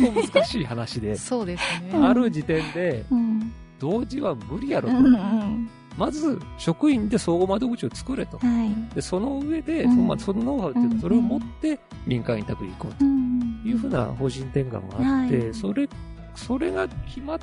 [0.00, 1.90] 相当難しい話で そうですね。
[1.94, 2.04] うん。
[2.08, 4.96] ある時点でうん同時は無理やろと。
[4.96, 5.70] うんうん。
[5.96, 8.38] まず職員で総合窓口を作れと。
[8.38, 8.94] はい。
[8.94, 9.90] で、その上で、うん。
[9.90, 13.04] そのまあそのノウハウっていううんか、それを持って民間委託に行こうと。
[13.04, 13.26] うん
[13.66, 14.78] いうふうな方針転換が
[15.22, 15.54] あって、はい。
[15.54, 15.88] それ、
[16.36, 17.38] それが決まっ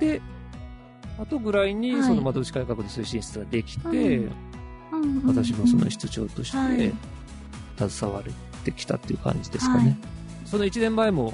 [0.00, 0.20] て、
[1.18, 2.02] 後ぐらいにはい。
[2.02, 4.32] その窓口改革の推進室ができて、うん
[4.92, 5.26] うんうん。
[5.26, 6.76] 私もその室長としはい。
[6.76, 8.32] て携われ
[8.64, 9.96] てきたっていう感じですかね。
[10.44, 11.32] その1年前も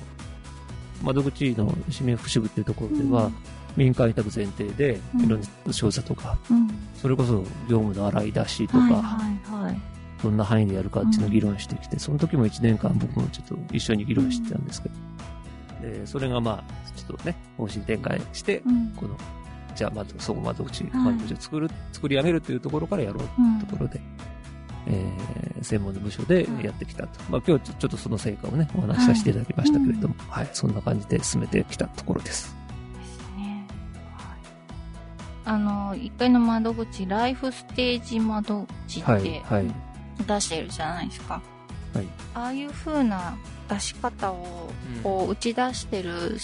[1.02, 3.30] 窓口の市民福祉部っていうところでは、
[3.76, 5.24] 民間委託前提でうん。
[5.24, 6.68] いろんな調査とか、うん。
[6.94, 9.80] それこそ業務の洗い出しとか、はいはいはい。
[10.22, 14.94] どんな範囲でやるかっていうのを議論してきて、その時も1年間僕もちょっと一緒に議論してたんですけど、
[15.82, 18.90] でそれがまあ、ちょっとね、方針転換して、うん。
[18.96, 19.16] この、
[19.74, 24.00] じゃあまず総合窓口、はい窓口を作る、作り上げるというところからやろううんところで、
[24.86, 27.20] えー専門の部署でやってきたと。
[27.30, 32.54] まあ今日ちょっとその成果をね、お話しさせていただきましたけれども、はい、そんな感じで進めてきたところです。
[35.44, 39.66] あの1階の窓口ライフステージ窓口っはい、てはい。
[40.26, 41.42] 出してるじゃないですか、
[41.92, 42.06] はい。
[42.34, 43.36] ああいう風な
[43.68, 45.02] 出し方をうん。
[45.02, 46.38] こう打ち出してる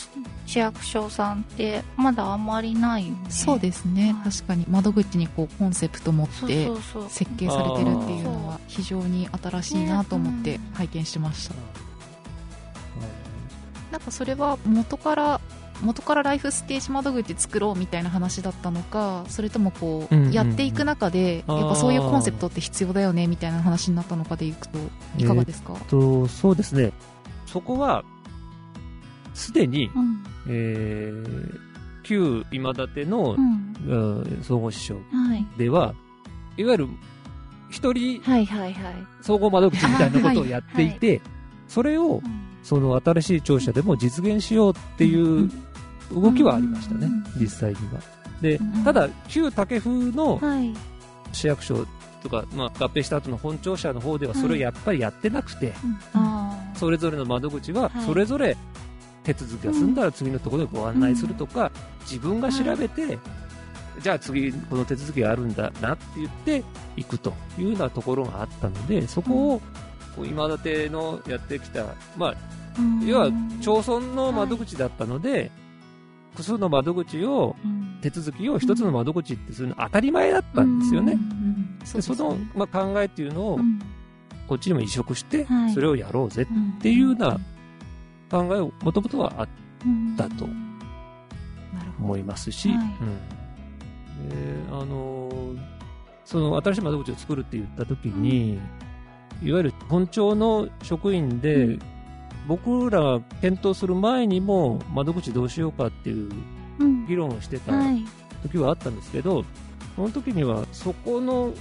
[0.47, 3.31] 市役所さんってまだあんまりないよね。
[3.31, 4.13] そうですね。
[4.13, 4.33] はい。
[4.33, 11.55] 確かに窓口にこうコンセプト持ってそうそう設計されてるっていうのは非常に新しいなと思ってね拝見してました。
[13.93, 15.41] なんかそれは元から
[15.83, 24.79] 元からライフステージ窓口作ろうみたいな話だったのかそれともこうやっていく中でやっぱそういうコンセプトって必要だよねみたいな話になったのかでいくと
[25.17, 26.93] いかがですか、と、そうですね。
[27.47, 28.05] そこは、
[29.35, 30.25] すでに、うん。
[30.49, 31.59] えー、
[32.03, 33.75] 旧今立のう、ん。
[33.89, 35.47] うん総合支所はい。
[35.59, 35.95] では、
[36.57, 36.89] いわゆる、
[37.71, 38.95] 一人はいはいはい。
[39.21, 41.21] 総合窓口みたいなことをやっていて、
[41.67, 42.47] それをう、ん。
[42.63, 45.51] その新しい庁舎でも実現しようっていう
[46.11, 48.01] 動きはありましたねうん、実際には。
[48.41, 50.75] でうん、ただ、旧竹風のはい。
[51.33, 51.87] 市役所
[52.23, 55.73] とか、まあ、合併した後の本庁舎の方では、それをやっぱりやってなくて、
[56.13, 56.79] あー。
[56.79, 58.57] それぞれの窓口ははい、それぞれ
[59.25, 61.71] 手続きが済んだら次のところでご案内するとか、
[62.03, 63.19] 自分が調べて、
[64.01, 66.65] じゃあ次この手続きがあるんだなって言って
[66.97, 69.61] 行くというようなところがあったので、そこを
[70.17, 71.85] こう今立のやってきた、
[72.17, 72.35] まあ、
[72.79, 73.07] うん。
[73.07, 75.51] 要は町村の窓口だったので、
[76.31, 77.81] 複数の窓口を、うん。
[78.01, 81.19] 手続きを一つの窓口ってするの当たり前だったんですよね。
[81.85, 82.51] その、ね。
[82.55, 83.79] まあ、考えっていうのをう、ん。
[84.49, 87.39] こっちにも移植してはい、それをやろうぜうんっていうような
[88.29, 89.49] 考えをもともとはあっ
[89.85, 90.49] うんだと
[92.01, 92.71] 思いますし、
[94.71, 95.59] あのー
[96.25, 98.55] その新しい窓口を作るって言った時に、
[99.43, 101.81] いわゆる本庁の職員で、うん
[102.51, 106.29] 僕らが検討する前にも窓口どうしようかっていう
[106.81, 107.07] うん。
[107.07, 108.05] 議論をしてたはい。
[108.43, 109.45] 時はあったんですけど、
[109.95, 111.53] その時にはそこの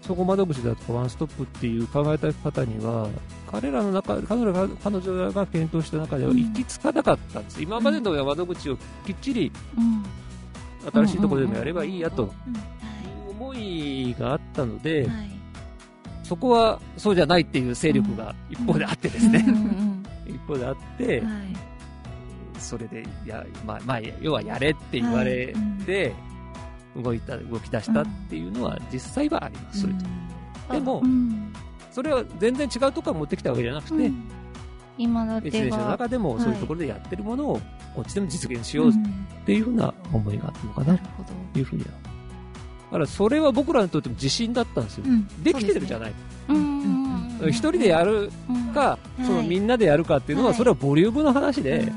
[0.00, 3.06] そこ窓口だとかワンストップっていう考えた方には
[3.50, 10.04] 彼らの中彼女が彼女らが検討した中では行き着かなかったんです、今までの窓口をきっちりうん。
[10.90, 12.34] 新しいところでもやればいいやとはいい
[13.28, 15.30] う思いがあったので、はい。
[16.22, 19.44] そこはそうじゃないっていう勢力が一方であってですね、
[20.48, 21.74] うんうん一方であって、はい
[22.58, 25.54] それで、や、まあ、まあ、要はやれって言われ
[25.84, 26.14] て、
[26.96, 29.80] 動いた、動き出したっていうのは実際はあります。
[29.82, 29.98] そういう
[30.72, 31.52] でもう、ん
[31.90, 34.28] それは全然違うとこから持ってきたわけじゃなくて、うん
[34.96, 37.60] 今だってのは中でもはいそういうところでやってるものを、
[37.96, 38.92] こっちでも実現しようっ
[39.44, 40.96] ていうふうな思いがあったのかな。
[41.52, 41.88] というふうには。
[41.90, 45.04] だからそれは僕らにとっても自信だったんですよ。
[45.06, 46.12] うんできてるじゃない。
[46.48, 46.73] うん
[47.42, 48.30] 一人でやる
[48.72, 49.26] か、うん。
[49.26, 50.58] そのみんなでやるかっていうのは、はい。
[50.58, 51.92] それはボリュームの話で、うん。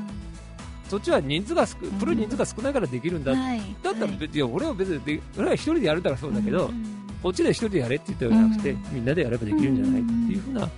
[0.88, 3.32] そっちは人数が少、プロ人数が少ないからできるんだ。
[3.32, 3.60] はい。
[3.82, 6.84] だったら別に、いや俺は別にで、俺は一人でやるからそうだけど、うん。
[7.22, 8.84] こっちで一人でやれって言ったわけじゃなくて、うん。
[8.92, 10.68] みんなでやればできるんじゃないっていうふうな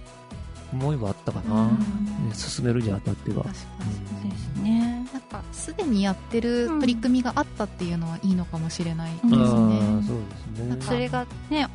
[0.72, 1.62] 思いはあったかな。
[1.62, 1.68] うん。
[1.70, 3.44] ね、進めるにあたっては。
[3.44, 4.30] 確かそうに。
[4.30, 5.06] ですね。
[5.12, 9.36] なんか、すでにやってる取り組みがあったっていうのはいいのかもしれないですうんね。
[9.36, 10.16] ああ、そう
[10.58, 10.76] ですね。
[10.80, 11.68] それがね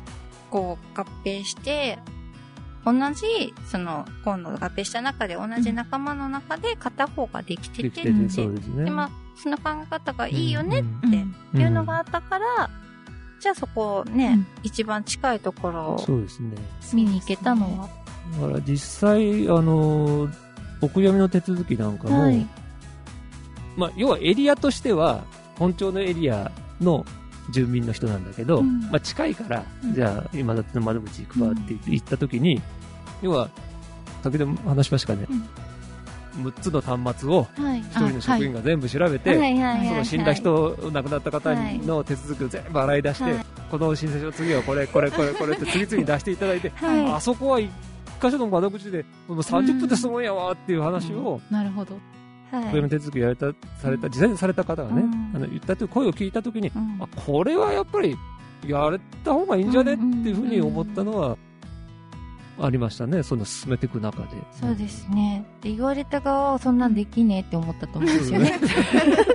[0.50, 1.98] こう合併して
[2.86, 8.84] 同じその今度合併した中で同じ仲間の中で片方ができててってできてて、そうですね。
[8.84, 9.10] でまあ
[9.42, 11.60] その考え方がいいよねうんってうん。
[11.60, 12.70] いうのがあったから、
[13.40, 14.46] じゃあそこをね、うん。
[14.62, 16.06] 一番近いところを。
[16.94, 17.88] 見に行けたのは、
[18.40, 20.28] だから実際、あの、
[20.80, 22.46] お悔やみの手続きなんかも、はい。
[23.76, 25.24] まあ、要はエリアとしては、
[25.58, 27.04] 本庁のエリアの
[27.50, 28.80] 住民の人なんだけど、うん。
[28.82, 29.94] まあ、近いから、うん。
[29.94, 32.62] じゃあ、今だっての窓口行くわって言って行った時に、
[33.22, 33.48] 要は、
[34.22, 35.26] 先ほども話しましたかね、
[36.42, 37.80] 6つの端末をはい。
[37.80, 43.46] 一人の職員が全部調べて、その死んだ人、亡くなった方の手続きを全部洗い出して、はい。
[43.70, 47.12] この申請書次はこれ、これ、これ、これって次々に出していただいて、はい。
[47.12, 47.70] あそこは一
[48.20, 51.98] 箇所の窓口で、もう30分で済むんやわっていう話を、なるほど。
[52.50, 52.64] はい。
[52.70, 53.46] これの手続きやれた、
[53.80, 55.36] された、実際にされた方がね、うん。
[55.36, 56.98] あの言ったという声を聞いたときに、うん。
[57.00, 58.16] あ、これはやっぱり、
[58.66, 61.36] やれた方がいいんじゃねっていうふうに思ったのは、
[62.58, 64.28] ありましたね、その進めていく中で。
[64.52, 65.44] そうですね。
[65.60, 68.58] で言われた側はそんなんできねえって思ったと思うんですよね。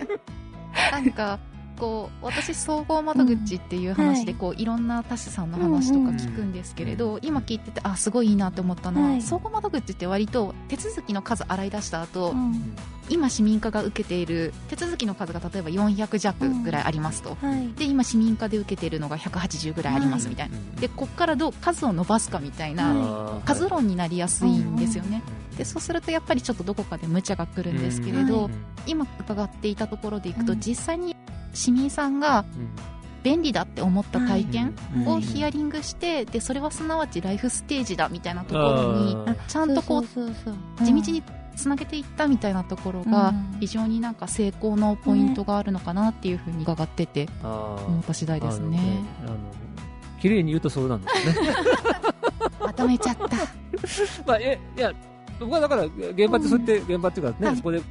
[0.92, 1.40] なんか、
[1.82, 9.22] こう、私、総合窓口っていう話で、うんこう、いろんな他社さんの話とか聞くんですけれど、今聞いてて、あ、すごいいいなって思ったのは、はい。
[9.24, 12.76] 総合窓口って割と手続きの数洗い出した後、うん。
[13.10, 17.36] 今市民課が受けている手続きの数が例えば400弱ぐらいありますと。
[17.42, 17.74] はい。
[17.74, 20.58] で、今市民課で受けているのが180ぐらいありますみたいな。
[20.80, 25.24] で、こっからどう数を伸ばすかみたいな、は数論になりやすいんですよね。
[25.36, 28.52] うんで、そうするとやっぱりちょっとどこかで無茶が来るんですけれど、うん。
[28.88, 30.60] 今伺っていたところでいくと、うん。
[30.60, 31.16] 実際に
[31.54, 32.46] 市民さんが
[33.24, 35.08] 便利だって思った体験うん。
[35.08, 40.06] をヒアリングして、で、それはすなわちライフステージだみたいなところにちゃんとこう、
[40.84, 41.24] 地道に
[41.56, 49.04] つなげていったみたいなところがうん、非常になんか成功のポイントがあるのかなっていうふうに伺ってて思った次第ですね。
[49.26, 49.38] あの、
[50.20, 51.50] 綺麗に言うとそうなんですね。
[52.60, 53.28] まとめちゃった。
[54.26, 54.92] まあ、え、いや、
[55.40, 57.56] 僕はだから、現場ってそうやって、現場っていうかね、はい。
[57.58, 57.82] そこで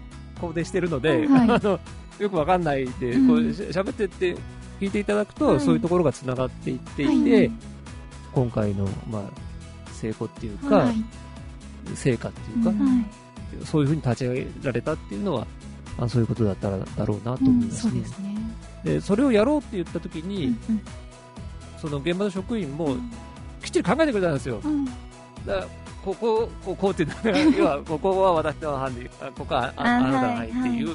[0.40, 1.50] 肯定してるので、はい。
[1.50, 1.80] あの、
[2.20, 4.36] よくわかんないで、うんこうし喋ってって、
[4.80, 7.50] 聞いていただくと、はいそういうところが繋がっていっていて、はい
[8.32, 10.94] 今回の、まあ、成功っていうか、はい。
[11.96, 12.72] 成果っていうか、
[13.64, 15.46] そういうふうに立ち上げられたっていうのは、
[15.98, 17.90] あそういうことだったらだろうなと思いますね。
[17.92, 18.36] そうですね。
[18.84, 20.82] で、それをやろうって言ったときに、うんうん
[21.80, 22.94] その現場の職員も
[23.62, 24.60] きっちり考えてくれたんですよ。
[24.62, 24.94] うんだか
[25.46, 25.66] ら
[26.04, 30.89] ここ、こうこうっていうのが、 要は、ここは私の班で、あここはあああなたがないってはいいう人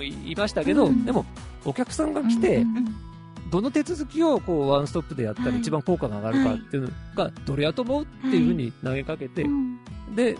[0.00, 1.04] もいいましたけど、うん。
[1.04, 1.24] でも、
[1.64, 2.94] お客さんが来て、うん
[3.50, 5.58] どの手続きをこうワンストップでやったらはい。
[5.58, 9.80] 一番効果が上がるかっていうのが、どれやと思うっていうふうに投げかけて、うん。
[10.14, 10.38] で、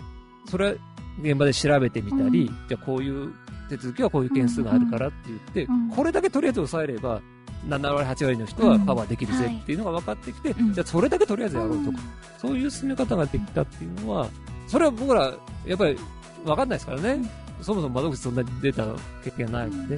[0.49, 0.75] それは
[1.21, 2.67] 現場で調べてみたり、うん。
[2.69, 3.33] じゃあこういう
[3.69, 5.89] 手続きはこういう件数があるからって言って、うん。
[5.89, 7.21] これだけとりあえず抑えれば、
[7.67, 10.73] 7割、8割の人はカバーできるぜうんっていうのが分かってきて、うん。
[10.73, 11.97] じゃあそれだけとりあえずやろうとか、
[12.37, 14.29] そういう進め方ができたっていうのは、
[14.67, 15.33] それは僕ら、
[15.65, 15.97] やっぱり
[16.45, 17.29] 分かんないですからね。
[17.61, 18.85] そもそも窓口そんなに出た
[19.23, 19.97] 経験がないので、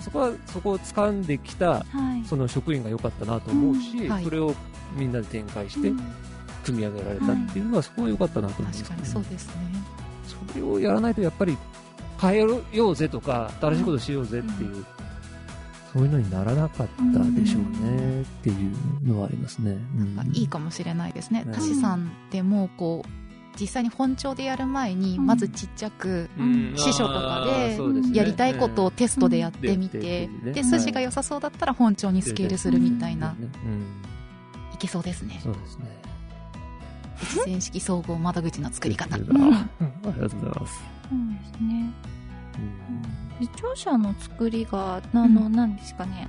[0.00, 1.84] そこは、そこを掴んできた、は
[2.22, 2.26] い。
[2.26, 4.54] その職員が良かったなと思うし、それを
[4.96, 5.92] みんなで展開して、
[6.64, 9.52] 組み上げられたっていうのは、そこは良かったなと思います、確かにそうですね。
[10.50, 11.56] それをやらないとやっぱり
[12.20, 14.84] 変えようぜとか、新しいことしようぜっていう、
[15.92, 19.72] そういうのにならなかったでしょうねっていうのはありますね。
[19.72, 20.18] うん。
[20.18, 21.44] あいいかもしれないですね。
[21.46, 21.50] う。
[21.50, 21.80] ん。
[21.80, 23.21] さんでも、こう、
[23.60, 27.78] 実際に本庁でやる前に、うんまずちっちゃく、うん司書とかで
[28.16, 33.44] やりたいことをテストでやってみうんてうん、で、うん筋が良さそうだったら本庁にスケールするみたいな、うん、
[34.74, 35.40] いけそうですね。
[35.42, 35.84] そうですね。
[37.22, 39.14] 一線式総合窓口の作り方。
[39.14, 39.42] あありがとう
[40.02, 40.82] ございます。
[41.08, 41.92] そうですね
[43.40, 46.28] うん視聴者の作りが、あの、うん何ですかね。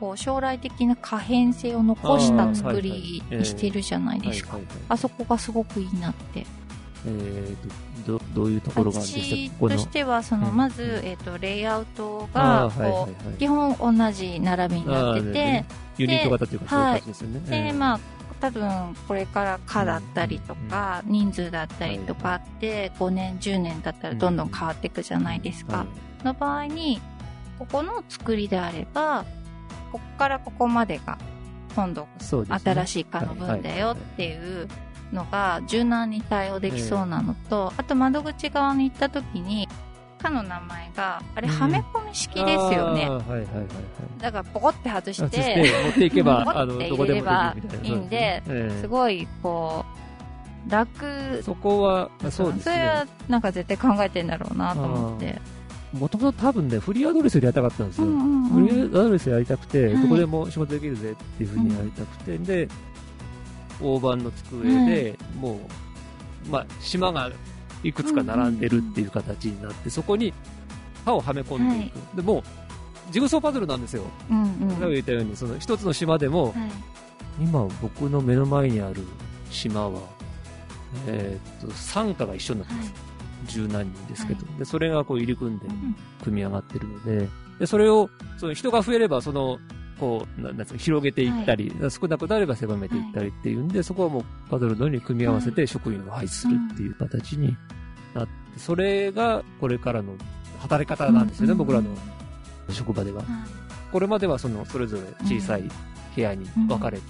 [0.00, 4.58] こう将来的な可変性を残した作りにしてるじゃないですか。
[4.88, 6.46] あそこがすごくいいなって。
[7.06, 10.56] えーと、ど、どういうところがあるんです私かとしては、その、うん。
[10.56, 13.36] まず、えっ、と、レイアウトあが、ーはいはいこう、はい。
[13.36, 15.66] 基本同じ並びになってて、ね。
[15.96, 17.40] ユニット型っていうか、そういうですよね。
[17.64, 18.00] で、まあ、
[18.40, 25.86] 多分、これから科だったりとか、人数だったりとかあって、5年、10年だったらどんどん変わっていくじゃないですか。
[26.24, 27.00] の場合に、
[27.58, 29.24] ここの作りであれば、
[29.92, 31.18] ここからここまでが、
[31.74, 34.68] 今度、新しい科の分だよっていう
[35.12, 39.68] のが柔軟に対応できそうなのと、あと窓口側に行った時に、
[40.18, 43.06] 科の名前が、あれ、うんはめ込み式ですよね。
[43.06, 43.66] あーはいはいはいはい。
[44.20, 47.86] だから、ポコって外してて、持っていけば、 あの、持ってどこでもできるみたいな。
[47.86, 49.84] いいんでそうですごい、こ
[50.66, 53.06] う、楽ええ、そこは、そうですねそれは。
[53.28, 55.40] なんか絶対考えてんだろうなと思って。
[55.92, 58.06] もともと多分ね、フリーアドレスでやりたかったんですよ。
[58.06, 62.68] うんうんうんフリーアドレスやりたくて、はいどこでも仕事できるぜっていうふうにやりたくて、で、
[63.80, 65.60] 大判の机で、も
[66.46, 67.30] う、まあ、島が
[67.82, 70.32] いくつか並んでるっていう形になって、そこに
[71.04, 72.16] 刃をはめ込んでいく。
[72.16, 72.42] でもう、
[73.12, 74.02] ジグソーパズルなんですよ。
[74.30, 74.90] うんうん。
[74.90, 76.54] 言ったように、その一つの島でも、はい
[77.40, 79.04] 今僕の目の前にある
[79.50, 80.00] 島は、
[81.06, 82.92] えーっと、参加が一緒になってます。
[83.46, 84.44] 十何人ですけど。
[84.58, 87.28] で、それがこう入り組んでん組み上がってるので、
[87.60, 89.58] で、それを、その人が増えれば、その、
[89.98, 97.56] こう、ななんつうの広げていったり、少なくなれば狭めていったりっていうんで、そこはもうパドルのように組み合わせて職員を配置するっていう形に
[98.14, 100.14] なって、それがこれからの
[100.58, 101.58] 働き方なんですよね、うん。
[101.58, 101.88] 僕らの
[102.70, 103.18] 職場では。
[103.18, 103.26] はい。
[103.92, 105.64] これまではその、それぞれ小さい
[106.14, 107.04] 部屋に分かれて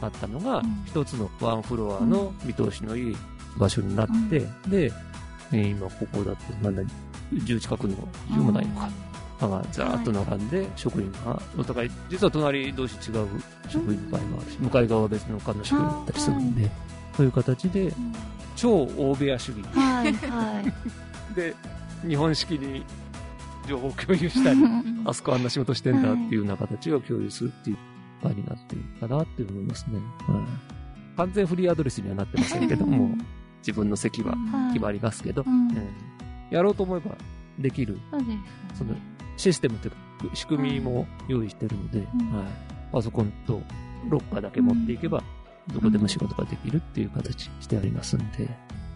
[0.00, 3.16] あったのがうん、一つのワンフロアの見通しのいい
[3.56, 4.92] 場所になって、で、
[5.52, 6.82] えー今ここだって、なんだ、
[7.32, 7.94] 10近くの、
[8.30, 8.88] 10もないのか、
[9.42, 13.28] 歯がざーっと並んで、職員が、お互い、実は隣同士違う
[13.68, 16.70] 職員の場合もあるし、向かい側は別の他の職員だったりするんで、
[17.16, 17.92] そういう形で、うん。
[18.54, 19.62] 超大部屋主義。
[19.74, 21.34] はい、はい。
[21.34, 21.54] で、
[22.06, 22.84] 日本式に
[23.66, 24.60] 情報共有したり、
[25.04, 27.76] あそこあんな仕事してんだっていうような形を共有するっていう
[28.22, 29.98] 場になってるかなって思いますね。
[30.28, 31.16] はい。
[31.16, 33.16] 完全フリーアドレスにはなってませんけども、
[33.58, 34.72] 自分の席ははい。
[34.74, 35.44] 決まりますけど、
[36.50, 37.16] やろうと思えば
[37.58, 37.98] できる。
[38.74, 38.94] その
[39.36, 39.96] システムというか
[40.34, 42.32] 仕組みも用意してるので、うん。
[42.36, 42.46] はい、
[42.92, 43.60] パソコンと
[44.08, 45.22] ロッカーだけ持っていけば、
[45.72, 48.48] どこでも仕事ができるっていう形してありますんで、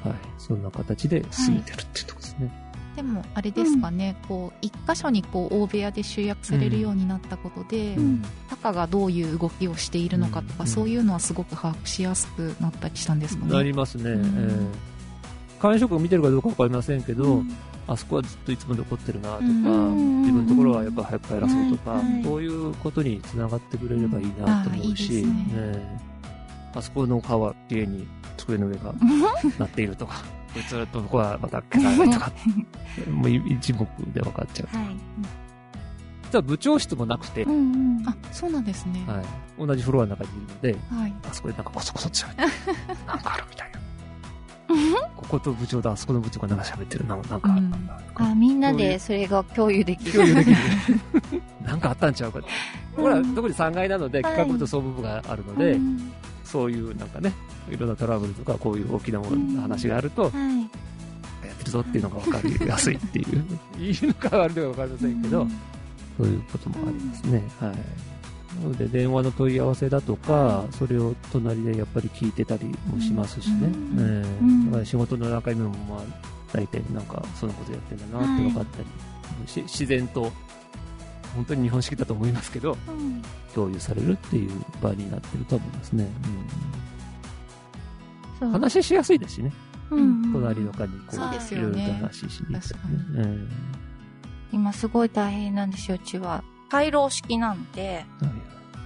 [0.02, 2.66] はい、そんな形で進めてるっていうところですね。
[2.96, 8.22] でもあれですかね、こう一箇所にこう大部屋で集約されるようになったことで、うん。
[8.48, 10.66] タカがどういう動きをしているのかとか、うん。
[10.66, 13.52] そういうのはすごく把握しやすくなったりしたんですかね。
[13.52, 14.10] なりますね。
[14.10, 14.96] うんえー
[15.58, 17.56] 管理職を見てるかどうかわかりませんけど、うん
[17.88, 25.24] あそこはずっといつも残ってるなとか、うん自分のところはやっぱ早く帰らそうとか、はいそういうことにつながってくれればいいなと思うし、
[26.74, 28.92] あそこの皮は綺麗に机の上が
[29.58, 32.32] なっているとか、こいつらとこはまた消さないとか、
[33.10, 34.76] もう一目で分かっちゃう。
[34.76, 34.96] はい。
[36.24, 38.08] 実は部長室もなくて、うんうん。
[38.08, 39.04] あそうなんですね。
[39.06, 41.14] はい、同じフロアの中にいるので、はい。
[41.30, 42.48] あそこでなんかコソコソって喋ってる。
[43.06, 43.78] なんかあるみたいな。
[45.16, 47.06] ここと部長とあそこの部長がなんか喋ってる。
[47.06, 50.12] ななんか、うんあ、みんなでそれが共有できる。
[50.12, 50.56] 共有できる。
[51.64, 52.40] なんかあったんちゃうか。
[52.96, 56.12] ほら、うん特に3階なので、はい企画部と総務部があるので、うん
[56.44, 57.32] そういうなんかね、
[57.68, 60.32] いろんなトラブルとか、こういう大きなものの話があると、はい。
[60.32, 63.44] やってるぞっていうのが分かりやすいっていう。
[63.78, 65.46] いいのか悪いのか分かりませんけど、
[66.16, 67.42] そういうこともありますね。
[67.60, 67.74] はい。
[68.62, 73.66] なので、電話の問い合わせだとか、それを隣でやっぱり聞いてたりもしますしね。
[73.66, 76.00] うんええうんだから仕事の中身も、まあ、
[76.52, 78.86] 大体なんか、そのことやってんだなって分かったり、
[79.46, 80.32] し自然と、
[81.34, 83.22] 本当に日本式だと思いますけど、うん
[83.54, 84.50] 共有されるっていう
[84.82, 86.06] 場になってると思いますね。
[88.38, 89.50] そううん、話しやすいですしね。
[89.90, 93.04] うん隣の方にこう、いろいろと話しに行ってね。
[93.16, 93.48] うん
[94.52, 96.44] 今すごい大変なんですよ、うちは。
[96.68, 98.36] 回廊式なんで、はい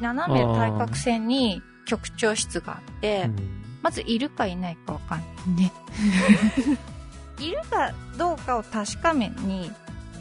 [0.00, 5.64] 斜め対角線に局長室があって、うんまずいるかいないかわかんない。
[5.64, 5.72] ね。
[7.40, 9.72] いるかどうかを確かめに、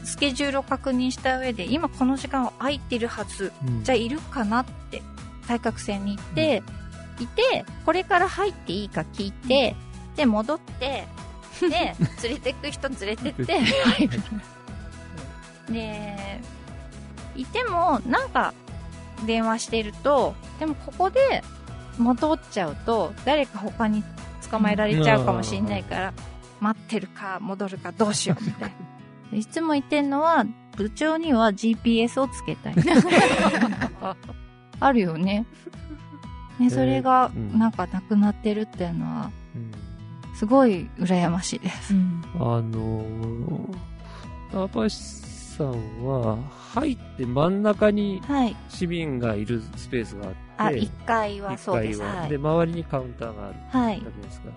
[0.02, 3.52] スケジュールを確認した上で、今この時間は空いてるはず。
[3.66, 5.02] うんじゃあいるかなって、
[5.46, 6.62] 対角線に行って、
[7.20, 9.76] いて、これから入っていいか聞いて、
[10.16, 11.06] で、戻って、
[11.60, 11.68] で、
[12.24, 14.22] 連れてく人連れてって、入る。
[15.68, 16.40] で、
[17.36, 18.54] いても、なんか、
[19.26, 21.42] 電話してると、でもここで
[21.98, 24.02] 戻っちゃうと、誰か他に
[24.50, 26.12] 捕まえられちゃうかもしれないから、
[26.60, 28.72] 待ってるか戻るかどうしようみたい
[29.32, 29.36] な。
[29.38, 30.44] いつも言ってるのは、
[30.76, 32.74] 部長には GPS をつけたい。
[34.80, 35.46] あるよね。
[36.58, 39.70] ね、それがうんなんかなくなってるっていうのは、うん
[40.34, 41.92] すごい羨ましいです。
[41.92, 43.76] うんあのー、
[44.52, 44.96] タパシ
[45.60, 46.38] さんは、
[46.72, 48.56] 入って真ん中にはい。
[48.68, 52.00] 市民がいるスペースがああ、って、1階はそうです。
[52.00, 52.38] ははいで、。
[52.38, 54.10] 周りにカウンターがあるはいわ。
[54.10, 54.48] けですか？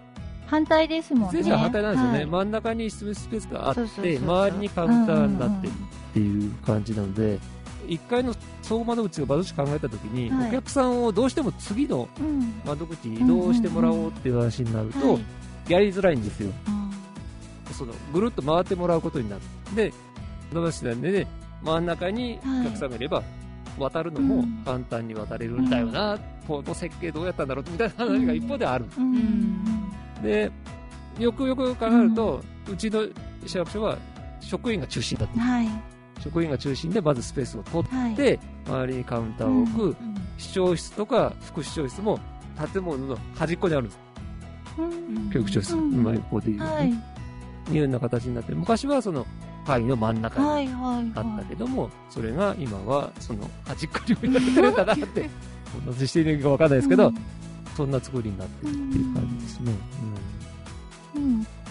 [0.48, 1.44] 反対ですもんね。
[1.44, 2.18] 反対なんですよね。
[2.20, 5.74] はい真ん中にスペースがあって、周りにカウンターになってるっ
[6.14, 7.40] ていう感じなので、
[7.88, 15.24] 1階の総合窓口が窓口考えたときに、はいお客さんをどうしても次のうんうん窓口に移動してもらおうっていう話になると、はい
[15.70, 16.52] やりづらいんですよ。
[16.68, 16.84] うん
[17.74, 19.42] そのぐるっと回ってもらうことになる。
[19.76, 19.92] で、
[20.54, 21.28] 窓口なんでね、
[21.62, 23.24] 真ん中にお客さんがいれば、
[23.78, 24.62] 渡るのもうん。
[24.64, 28.86] 簡単に渡れるんだよな、この設計どうやったんだろうみたいな話が一方である。
[28.98, 29.16] うん。
[29.16, 29.64] うん
[30.22, 30.50] で、
[31.20, 32.42] よくよく考えると、
[32.72, 33.06] うちの
[33.46, 33.98] 市役所は
[34.40, 35.40] 職員が中心だった。
[35.42, 35.68] はい。
[36.22, 38.14] 職員が中心でまずスペースを取はい。
[38.14, 39.96] って、周りにカウンターを置く、うん。
[40.38, 42.20] 市長室とか副市長室も
[42.74, 43.88] 建物の端っこにある。
[43.88, 44.00] んです。
[44.78, 45.30] うん。
[45.32, 45.94] 教育長室、うん。
[45.94, 46.90] うまいこでいう、はい。
[46.90, 46.94] い
[47.74, 49.26] うような形になって、昔はその
[49.66, 50.68] 会議の真ん中にはい。
[50.68, 51.12] はい。
[51.16, 55.30] あったけども、それが今はその端っこに置いられてるんだなって、
[55.78, 57.12] お話ししているかわかんないですけど、
[57.76, 59.72] そんな作りになってるっていう感じですね。
[61.16, 61.48] うん。
[61.48, 61.63] その、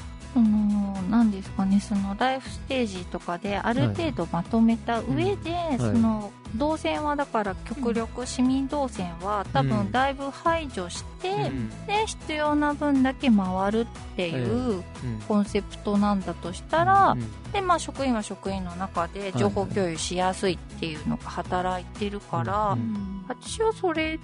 [1.13, 5.79] なんですかね、そのライフステージとかである程度まとめた上で、い。
[5.79, 13.87] その、動線はだから極力市民動線は多うん分だいぶ排除して、うんで、必要な分だけ回るっ
[14.17, 14.83] ていううん。
[15.29, 24.19] コンセプトなんだとしたら、うんで、まあ職員は職員の中で情報共有しやすいっていうのが働いてるから、うん私はそれ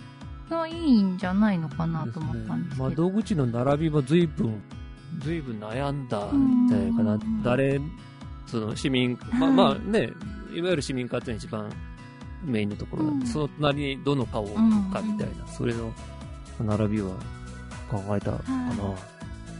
[0.48, 2.88] がいいんじゃないのかなと思ったんですけど。
[2.88, 4.62] 窓口の並びも随分、
[5.20, 7.14] 随分悩んだんじゃないかな。
[7.14, 7.42] うん。
[7.42, 7.80] 誰、
[8.46, 9.52] その市民、まあはい。
[9.52, 10.12] まあね、
[10.54, 11.72] いわゆる市民課っていうのが一番
[12.44, 13.32] メインのところなんで、うん。
[13.32, 15.92] その隣にどの顔を置くかみたいな、それの
[16.60, 17.10] 並びは
[17.90, 18.54] 考えたかな。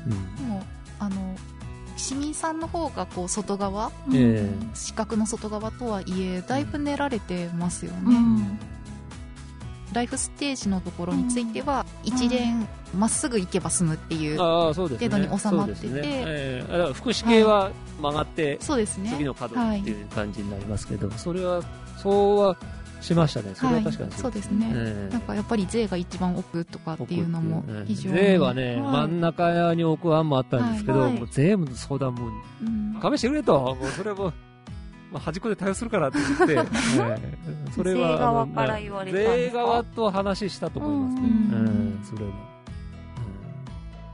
[0.06, 0.46] うん。
[0.46, 0.62] もう
[0.98, 1.36] あの
[1.96, 4.14] 市民さんの方がこう外側うん。
[4.14, 8.58] え四角の外側とはいえだいぶ練られてますよね、うん
[9.92, 15.08] ライフステージのところについては一連まっすぐ行けば済むっていう、ああ、そうですね。
[15.08, 15.80] 程度に収まってて。
[15.80, 16.02] そうですね。
[16.04, 17.70] ええだから福祉系は
[18.00, 19.10] 曲がって、そうですね。
[19.12, 21.62] 次の角っていう感じになりますけど、それは、
[21.96, 22.56] そうは
[23.00, 23.52] しましたね。
[23.54, 28.80] それは確かにそうですね、ええなんかやっぱり税が一番奥とかっていうのも非常に、税はね、はい。
[28.80, 32.28] 真ん中に置く案もあったんですけど、はいもう税務の相談も
[32.62, 32.98] うん。
[33.00, 34.32] 勘弁してくれと、もうそれも、
[35.10, 36.52] まあ、端っこで対応するからって言って、
[37.00, 37.18] え
[37.68, 39.58] えそれは、税側から言われたんですか？
[39.58, 41.20] 税側と話したと思いますね。
[41.20, 41.64] ううん
[42.00, 42.30] んそれは。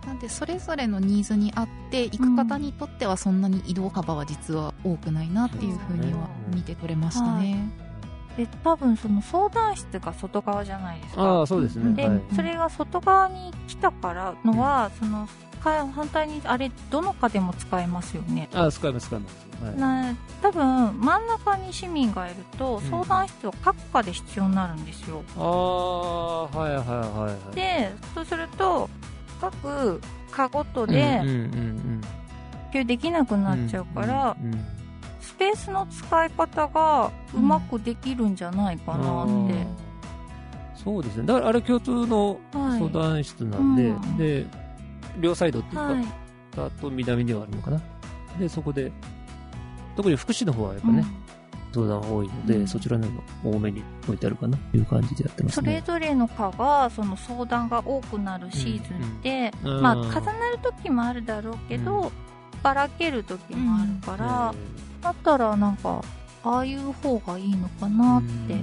[0.07, 7.70] なんでそれぞれのニーズに合って行く方にとってはそんなに移動幅は実は多くないなっていうふうには見てくれましたね。
[8.36, 11.22] で、多分その相談室が外側じゃないですか？
[11.22, 11.95] ああ、そうですね。
[11.95, 15.26] で、はいそれが外側に来たからのは、その、
[15.65, 18.49] か反対に、あれ、どの課でも使えますよね。
[18.53, 19.65] ああ、使います、使います。
[19.65, 25.23] はいな多分、真ん中に市民がいると、ん相談室は各課で必要になるんですよ。
[25.39, 26.89] ああ、はいはいはい
[27.47, 27.55] はい。
[27.55, 28.91] で、そうすると、
[29.41, 30.01] 各
[30.31, 32.01] 課ごとでうんうんうん
[32.73, 34.65] 普及できなくうん、なっちゃうから、うんうん
[35.21, 39.67] スペースの使い方がうまくできるんじゃないかなって。
[40.77, 41.27] そうですね。
[41.27, 44.47] だからあれ共通のはい相談室なんで、うんで、
[45.21, 46.05] 両サイドっていうか、はい。
[46.53, 47.81] 北と南ではあるのかな。
[48.39, 48.93] で、そこで、
[49.97, 51.05] 特に福祉の方はやっぱね、
[51.73, 52.69] 相談が多いので、うん。
[52.69, 53.07] そちらの
[53.45, 55.83] 多めに置いてあるかなという感じでやってますそれね。
[55.83, 59.83] ぞれの課がその相談が多くなるシーズンで、うん。
[59.83, 60.09] まあうん。
[60.09, 62.12] 重なる時もあるだろうけど、う
[62.62, 64.55] ばらける時もあるから、
[65.03, 66.01] だったらなんか
[66.45, 68.55] ああいう方がいいのかなって、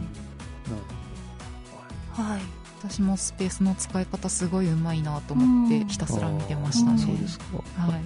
[2.13, 5.87] はい私もスペースの使い方すごいうまいなと思ってうん。
[5.87, 6.97] ひたすら見てましたね。
[6.97, 7.45] そうですか。
[7.77, 8.01] はい。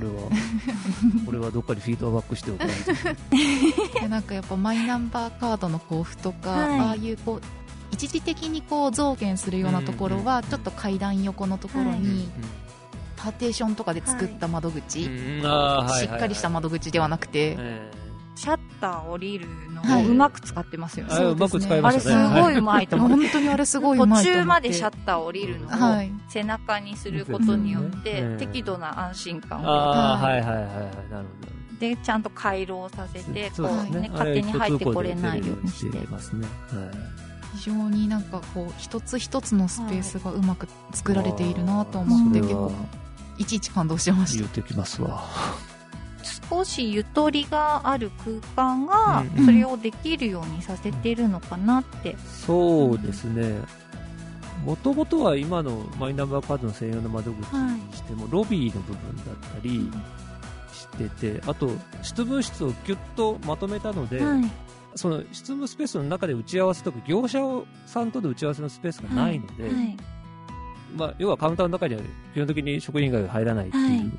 [0.00, 0.30] れは、
[1.26, 4.00] これはどっかにフィードバックしておかないと。
[4.00, 6.80] で なんかやっぱマイナンバーカードの交付とか、はい。
[6.80, 7.40] ああいうこう
[7.92, 12.00] 一時的にこう増減するようなところは、ちょっと階段横のところはい。
[12.00, 12.28] に、
[13.16, 16.00] パーテーションとかで作った窓口、はいはいはい。
[16.00, 17.92] しっかりした窓口ではなくて、え
[18.34, 20.06] シャッター降りるのはい。
[20.06, 22.40] をうまく使ってますよね、えあれうまく使いあれすましたね。
[22.42, 24.40] ごいうまいと思って本当にあれすごい途うまいと思って。
[24.40, 26.12] 中までシャッター降りるのをはい。
[26.28, 29.68] 背中にすることによって適度な安心感を。
[29.68, 30.64] ああ、ははいはいはいはい。
[30.64, 31.54] なるほど。
[31.80, 35.98] でちゃんと回廊させてこう、ねね、勝手に入ってこれないようにして。
[36.06, 36.46] ますね。
[36.72, 37.14] はい。
[37.56, 42.72] 非常になんかこう一つ一つのスペースがうまく作られているなと思って、結構
[43.38, 44.38] いちいち感動してました。
[44.38, 45.24] 言うてきますわ。
[46.50, 49.46] 少しゆとりがある空間がうんうん。
[49.46, 52.16] それをできるようにさせてるのかなって、
[52.46, 53.60] そうですね。
[54.64, 59.90] もともとは今のマイナンバーカードの専用の窓口にしても、ロビーの部分だったり
[60.72, 61.68] してて、あと、
[62.02, 64.50] 執務室をギュッとまとめたので、はい。
[64.96, 67.38] その執務スペースの中で打ち合わせとか、業者
[67.86, 69.96] さんとの打ち合わせのスペースがないので、はい。
[70.96, 72.00] まあ、要はカウンターの中には
[72.32, 73.98] 基本的に職員以外が入らないってはい。
[73.98, 74.12] いう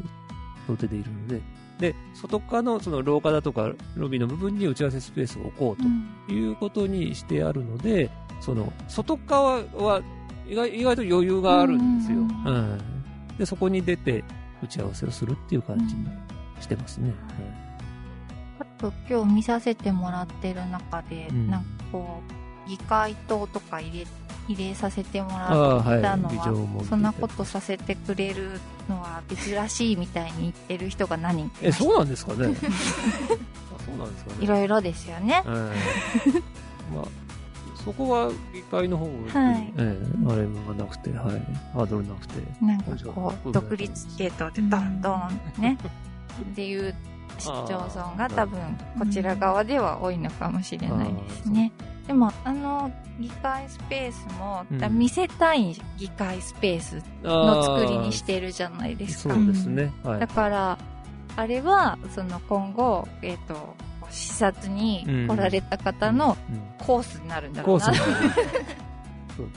[0.67, 1.41] 想定でいるので、
[1.79, 6.35] で、外側のその廊下だとかロビーの部分に打ち合わせスペースを置こうとうん。
[6.35, 8.09] いうことにしてあるので、
[8.39, 10.01] その、外側は
[10.47, 12.19] 意外意外と余裕があるんですよ。
[12.19, 12.27] ううん
[12.77, 13.37] ん。
[13.37, 14.23] で、そこに出て
[14.63, 16.07] 打ち合わせをするっていう感じに
[16.59, 17.13] してますね。
[18.59, 21.49] あと今日見させてもらってる中で、うん。
[21.49, 22.21] なんかこ
[22.65, 24.05] う議会棟とか入れ
[24.47, 25.39] 入れさせてもらっ
[26.01, 26.83] たのはは、も。
[26.83, 32.47] そんなことさせてくれるのは珍しいみたいに言ってる人が何人え、そうなんですかね。
[32.47, 34.37] あそうなんですかね。
[34.41, 35.43] いろいろですよね。
[35.45, 35.73] え
[36.27, 36.31] え
[36.95, 37.05] まあ、
[37.83, 41.41] そこは議会の方が、はいええあれもなくて、はい。
[41.73, 42.41] ハードルなくて。
[42.61, 45.77] なんかこう、独立系統でドンドンね、
[46.41, 46.93] っていう
[47.39, 48.59] 市町村が多分
[48.99, 51.71] こちら側では多いのかもしれないですね。
[52.07, 59.39] でも、あの、議会スペースも、うん見せたい議会スペースの作りにしてるじゃないですかそ。
[59.39, 59.91] うですね。
[60.03, 60.27] はいだ。
[60.27, 60.77] から、
[61.35, 63.75] あれは、その今後、えっ、と、
[64.11, 67.91] 視察に来られた方のうんコースになるんだろコースうな。
[67.93, 68.45] になる
[69.35, 69.47] そう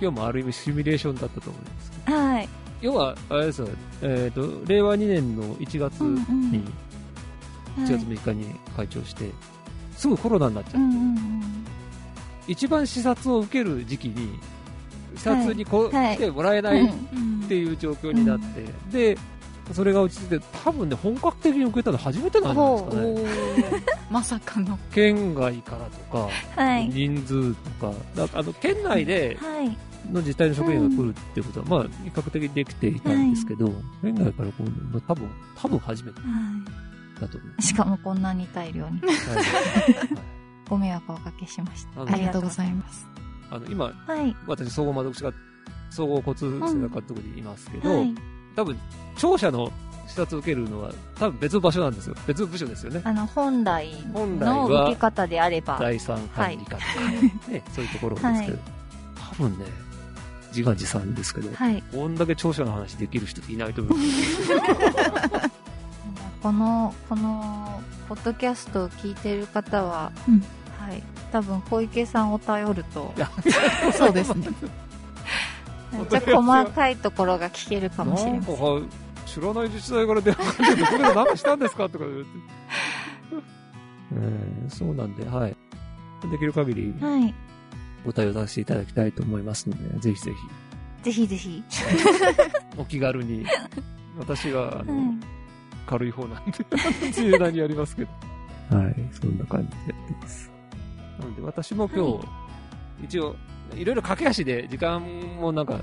[0.00, 1.92] 今日もある意味シミュレーションだったと思います。
[2.10, 2.48] はい。
[2.80, 3.68] 要は、あれですよ、
[4.00, 6.66] えっ、と、令和2年の1月うんうんに、はい
[7.78, 9.30] 1月6日に会長して、
[9.96, 11.42] すぐコロナになっちゃって、うんうんうん。
[12.52, 14.38] 一番視察を受ける時期に、
[15.16, 18.38] 視察にこ、はい来てもらえないっうんていう状況になっ
[18.90, 19.18] て、で、
[19.72, 23.82] それが落ち着いて、多分ね、本格的に受けたの初めてなんじゃないですかね。
[24.10, 24.78] まさかの。
[24.92, 26.88] 県外からとか、はい。
[26.88, 29.68] 人数とか、だあの県内ではい。
[30.12, 33.72] の自治体の職員が来るっていうことは、まあ、比較的できていたんですけど、
[34.02, 36.26] 県外から来るのは多分、多分初めては
[37.20, 37.62] だと思いまい。
[37.62, 38.98] しかもこんなに大量に。
[38.98, 39.30] す。
[39.30, 39.44] はい
[40.68, 42.02] ご迷惑をおかけしました。
[42.02, 43.06] あありがとうございます。
[43.50, 44.34] あの今、はい。
[44.46, 45.32] 私、総合窓口が、
[45.90, 48.14] 総合交通生活監督にいますけど、はい。
[48.56, 48.78] 多分、
[49.16, 49.70] 庁舎の
[50.06, 52.14] 視察を受けるのは、多分別の場所なんですよ。
[52.26, 53.02] 別の部署ですよね。
[53.04, 55.78] あの、本来のは受け方であれば。
[55.78, 56.80] 第三管理課とか、
[57.50, 58.82] ね、 そういうところですけど、はい
[59.32, 59.64] 多分ね、
[60.48, 61.82] 自画自賛ですけど、はい。
[61.90, 63.98] こんだけ庁舎の話できる人っていないと思う。
[66.42, 70.40] この、この、ポッドキャストを聞いてる方は、うん
[70.78, 71.02] はい。
[71.30, 73.14] 多分、小池さんを頼ると
[73.94, 74.48] そうですね。
[75.92, 78.88] めっちゃ細かいところが聞けるかもしれません。
[79.26, 82.26] 知らない自治体から電話かけて、これで何かしたんですかとか言って。
[84.16, 85.56] え ーそうなんで、はい。
[86.30, 87.34] できる限りはい。
[88.04, 90.32] ご対応させていただきたいと思いますので、ぜひぜ
[91.02, 91.48] ぜひぜひ。
[91.48, 91.64] ひ、
[92.76, 93.46] お気軽に。
[94.18, 95.41] 私が、あの、はい
[95.86, 96.52] 軽い方なんで、
[97.12, 98.10] 柔軟にやりますけど。
[98.76, 100.50] はい、そんな感じでやってます。
[101.20, 103.36] なので、私も今日、一応、
[103.74, 105.02] いろいろ駆け足で、時間
[105.40, 105.80] もなんか、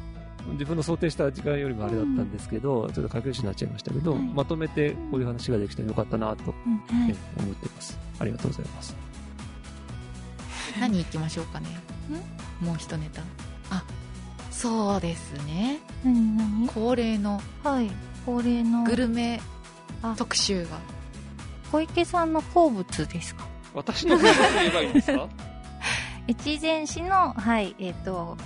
[0.54, 8.00] 自分の想定した時間よりもあれだったんですけど、ちょっと駆け足になっちゃいましたけど、はいまとめてこういう話ができてよかったなと、うんはいえ思ってます。
[8.20, 8.96] ありがとうございます。
[10.80, 11.68] 何行きましょうかね。
[12.62, 13.22] もう一ネタ。
[13.70, 13.84] あ、
[14.52, 15.80] そうですね。
[16.04, 16.68] 何何？
[16.70, 17.92] 恒例のはい。
[18.26, 19.59] 恒例のグルメあ
[20.18, 20.78] 特集が。
[21.72, 23.46] 小池さんの好物ですか？
[23.74, 25.28] 私のことと言えばいいんですか？
[26.28, 28.38] 越前市の、はい、えっ、と、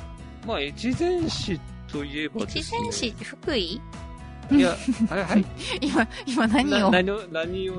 [0.47, 2.77] まあ、越前市といえばですね。
[2.79, 3.81] 越前市って福井？
[4.51, 4.75] いや、
[5.09, 5.45] はい、はい。
[5.81, 6.91] 今、今何を？
[6.91, 7.73] な何を、何を、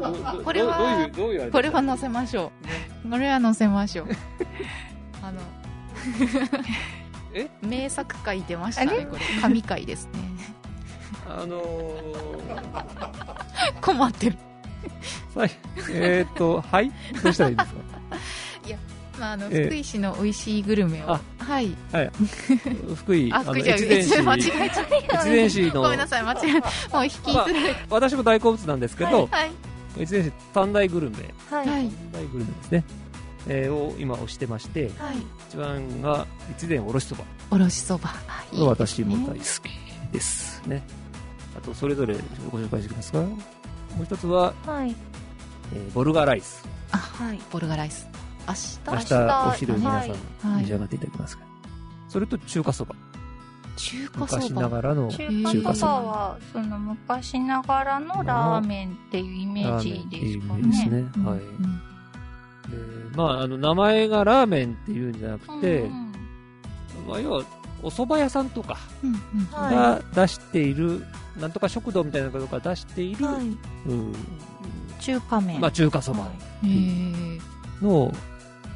[0.44, 2.50] これはどういう、どういうこれは載せましょ
[3.04, 3.10] う。
[3.10, 4.06] これは載せましょう。
[5.22, 5.40] あの、
[7.34, 7.48] え？
[7.62, 9.22] 名作回出ましたあね、これ。
[9.42, 10.12] 神回ですね。
[11.28, 13.43] あのー、
[13.80, 14.36] 困ってる。
[15.34, 15.50] はい。
[15.90, 16.90] えーっと、はい？
[17.22, 17.80] どうしたらいいんですか？
[19.18, 21.12] まあ、あの、ええ福井市の美味しいグルメを。
[21.12, 21.68] あはい。
[22.96, 25.16] 福井、あ、福井じゃ越前市、間違えちゃった。
[25.20, 26.60] 越前市のごめんなさい、間違え
[26.90, 26.96] た。
[26.96, 29.36] もう引きずられ私も大好物なんですけど、た。
[29.36, 29.50] はい。
[30.00, 31.16] 越前市三大グルメ、
[31.48, 31.68] はい。
[31.68, 31.82] はい。
[31.84, 32.84] 三大グルメですね、
[33.46, 35.16] えーを今推してまして、はい。
[35.48, 38.10] 一番が越前おろしそばおろしそば。
[38.26, 40.82] あいいですね私も大好きですね。
[41.56, 42.16] あと、それぞれ
[42.50, 43.26] ご紹介してください。
[43.96, 44.94] もう一つは、はい。
[45.72, 46.66] えーボルガライス。
[46.92, 47.40] あ、はい。
[47.50, 48.08] ボルガライス。
[48.46, 51.48] 明日明日お昼皆さん召し上がっていただきますから。
[52.08, 52.94] それと中華そば。
[53.76, 54.62] 中華昔そば。
[54.62, 55.62] ながらの中中華そば。
[55.62, 60.62] 華そばは、その昔ながらのラーメンっていうイメージですかね。
[60.62, 61.02] ですね。
[61.24, 61.38] はい。
[61.38, 61.80] うん
[62.64, 66.12] でまあ、あの、名前がラーメンっていうんじゃなくて、うん
[67.06, 67.44] まあ、要は、
[67.84, 71.04] お蕎麦屋さんとかうんうんはいが出している、
[71.38, 73.42] なんとか食堂みたいなところが出している、はい。
[73.86, 74.12] うん
[75.00, 75.60] 中華麺。
[75.60, 76.26] まあ、中華そば
[77.82, 78.12] のを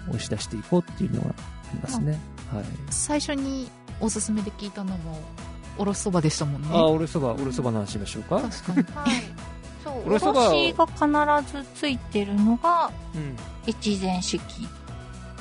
[0.08, 1.32] 押し出していこうっていうのがあ
[1.72, 2.20] りますね。
[2.52, 2.64] はい。
[2.90, 5.18] 最初におすすめで聞いたのも、
[5.78, 6.68] おろしそばでしたもんね。
[6.72, 8.40] あ、おろしそば、おろしそばの話しましょうか？
[8.40, 8.82] 確かに。
[8.94, 9.12] はい。
[9.84, 10.86] そう、おろしが
[11.40, 13.36] 必ずついてるのが、うん。
[13.66, 14.40] 越前式。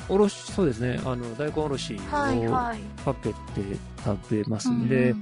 [0.08, 1.00] おろし、そうですね。
[1.04, 2.78] あの、大根おろしはいをはい。
[3.04, 3.36] かけて
[4.04, 4.88] 食べますうんん。
[4.88, 5.14] で、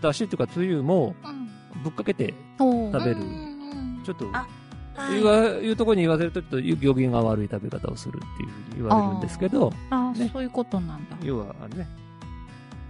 [0.00, 1.82] だしっていうか、つゆもうん。
[1.82, 3.16] ぶっかけて食べる。
[3.16, 3.56] うんうん
[4.04, 4.46] ちょっと、あ
[4.94, 5.20] はい。
[5.20, 10.30] 言わ、言うところに言わせると、ちょっと行儀が悪い食べ方をするっていうふうに言われるんですけど、あ、ね。
[10.32, 11.16] そういうことなんだ。
[11.22, 11.88] 要は、あのね、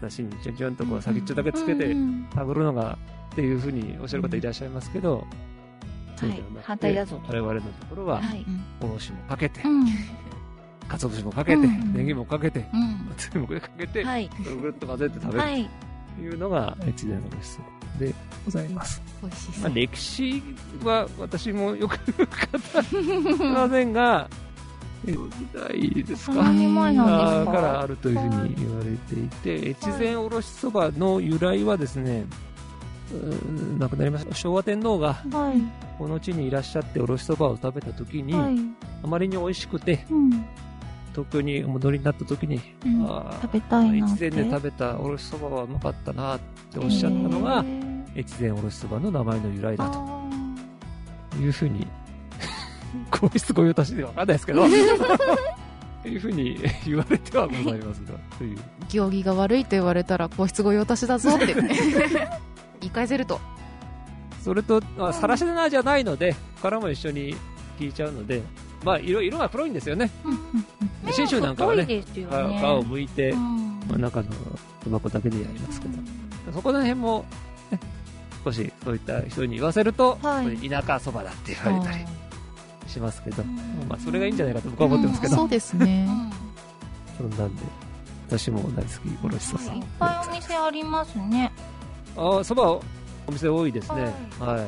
[0.02, 1.96] だしにちょんちょんとこう先っちょだけつけて
[2.34, 2.98] 食べるのが、
[3.32, 5.26] っていうふうにおっしゃる方いらっしゃいますけど、
[6.18, 6.42] はい。
[6.62, 7.32] 反対だぞと。
[7.32, 8.44] 我々のところは、はい。
[8.82, 9.86] おろしもかけてう、ん。
[10.98, 13.12] 鰹節もかけて、うんネギもかけて、うん。
[13.16, 14.30] つゆもかけて、はい。
[14.44, 15.70] ぐるぐるっと混ぜて食べるはい。
[16.16, 17.64] というのが、越前のおろしそば
[17.98, 19.02] でございます。
[19.62, 19.70] まあ。
[19.74, 20.42] 歴史
[20.84, 22.24] は私もよく語
[23.00, 24.28] りませんが、
[25.06, 26.42] 江戸時代ですかか？
[26.42, 29.28] からあるというふうに言われてい
[29.60, 32.24] て、越前おろしそばの由来はですね、
[33.78, 35.62] 亡くなりました昭和天皇がはい。
[35.98, 38.56] この地にいらっしゃっておろしそばを食べた時に、はい。
[39.04, 40.44] あまりに美味しくてうん。
[41.16, 43.06] 東京にお戻りになった時に、うん。
[43.06, 44.12] あー食べたいな。
[44.12, 46.40] 越前で食べたおろしそばはうまかったなっ
[46.70, 47.64] ておっしゃったのが、
[48.14, 49.98] 越前おろしそばの名前の由来だと。
[49.98, 50.28] あ
[51.40, 51.86] いうふうに、
[53.10, 54.66] 皇室御用達でわかんないですけど、
[56.04, 58.58] いうふうに 言われてはございますが、という。
[58.90, 61.54] 行儀が悪いと言われたら皇室御用達だぞって。
[61.54, 63.40] 言い返せると。
[64.42, 67.34] それと、まあ、さらしなじゃないので、殻も一緒に
[67.80, 68.42] 聞いちゃうので、
[68.84, 70.10] まあ、色、色が黒いんですよね。
[71.04, 72.02] ー信州なんかはね、ね。
[72.02, 74.28] 皮を剥いて、うんまあ、中の
[74.84, 75.98] タバコだけでやりますけど、
[76.52, 77.24] そこら辺も、
[77.70, 77.80] ね、
[78.44, 82.04] 少しそういった人に言わせると、はい田舎そばだって言われたり
[82.86, 86.08] しますけど、うんまあ、それがいいんじゃないかと僕は思ってますけど、そうですね
[87.16, 87.62] そんなんで、
[88.28, 89.62] 私も大好き、おろしそば。
[89.74, 91.52] いっぱいお店ありますね。
[92.16, 92.82] ああ、そば、お
[93.30, 94.12] 店多いですね。
[94.38, 94.66] ははい。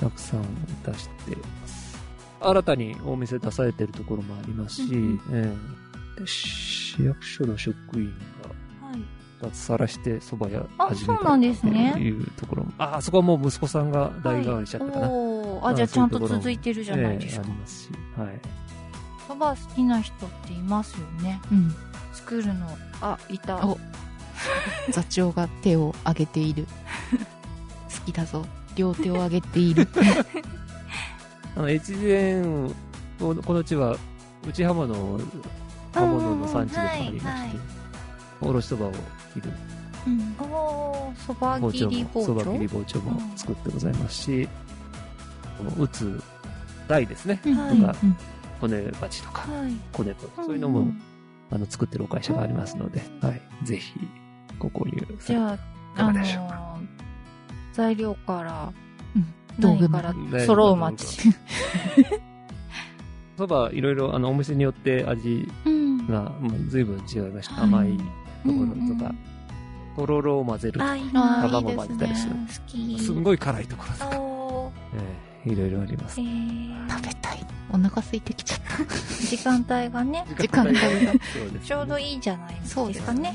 [0.00, 0.42] たくさん
[0.84, 1.36] 出して。
[2.40, 5.52] 新たにお店出されてるところもありますし、うんえ
[6.16, 8.12] えで市役所の職員
[8.82, 9.00] はい。
[9.40, 12.72] が脱サラしてそば屋あ始めたそうなんですねっていうところも。
[12.78, 15.08] あ、あそこはもう息子さんが代替わりしちゃったかな。
[15.08, 17.60] おーあ、じゃあちゃんと続いてるじゃないですかええあり。
[17.60, 17.90] ますし。
[18.16, 18.40] はい。
[19.28, 21.40] そば好きな人っていますよね。
[21.52, 21.74] うん
[22.12, 22.66] 作るの。
[23.00, 23.64] あ、いた。
[23.64, 23.78] お
[24.90, 26.66] 座長が手を挙げている
[27.92, 28.44] 好きだぞ
[28.76, 29.88] 両手を挙げている
[31.58, 32.40] あの、越前、
[33.18, 33.96] この地は、
[34.46, 35.20] 内浜の
[35.92, 37.50] 刃物の産地でもありまして、はいはい
[38.40, 38.92] おろしそばを
[39.34, 39.50] 切る。
[40.06, 40.36] うん。
[40.38, 44.48] おー、そば包丁切り包も、そば丁切り包丁も作ってございますし、
[45.58, 46.22] この打つ
[46.86, 47.96] 台ですね、はいとか、
[48.60, 49.72] 骨鉢とか、はい。
[49.92, 50.86] 骨とか、そういうのも、
[51.50, 53.42] あの、作ってるお会社がありますので、はい。
[53.64, 53.94] ぜひ、
[54.60, 55.64] ご購入されじゃあ、いか
[55.96, 56.78] あのがでしょうか。
[57.72, 58.72] ー、材料から、
[59.58, 60.14] 道具から。
[60.46, 61.18] 揃う町。
[63.36, 66.06] そば、いろいろ、あの、お店によって味うん。
[66.08, 67.54] が、もう随分違いました。
[67.54, 68.08] はい甘いとこ
[68.44, 69.14] うんろとか、
[69.96, 72.34] とろろを混ぜるとか、あ、いいな卵混ぜたりする。
[72.34, 72.46] ね。
[72.48, 72.98] 好き。
[73.00, 74.10] すんごい辛いところとか、
[74.94, 76.20] ええいろいろあります。
[76.20, 76.24] え。
[76.24, 76.90] ー。
[76.90, 77.46] 食べたい。
[77.70, 79.26] お腹空いてきちゃった。
[79.26, 80.80] 時間帯がね、時間帯が。
[81.62, 82.80] ちょうどいいじゃないですか。
[82.82, 83.34] そうですね。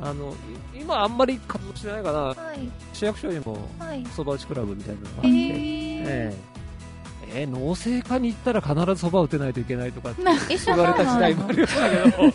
[0.00, 0.34] あの、
[0.74, 2.68] い今あんまり活動してないかな、はい。
[2.92, 4.04] 市役所にもはい。
[4.06, 5.30] そば打ちクラブみたいなのがあっえて、ー。
[5.30, 12.32] えええー農政課に行ったら必ずそば打てないといけないとかってえ、言われた時代もありましたけど、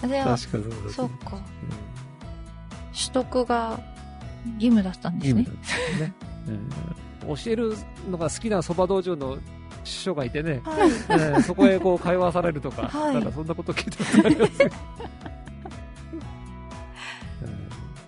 [0.00, 1.32] 確かそうだそっか。
[1.34, 1.40] うん
[2.92, 3.80] 取得が
[4.58, 6.12] 義務だったんですねね。
[6.48, 6.50] う
[7.32, 7.74] ん教える
[8.10, 9.38] のが好きなそば道場の
[9.84, 10.90] 師匠がいてね、はい。
[11.08, 14.52] えーそこへこう会話されるとか、はいなんかそんなこと聞いたことあります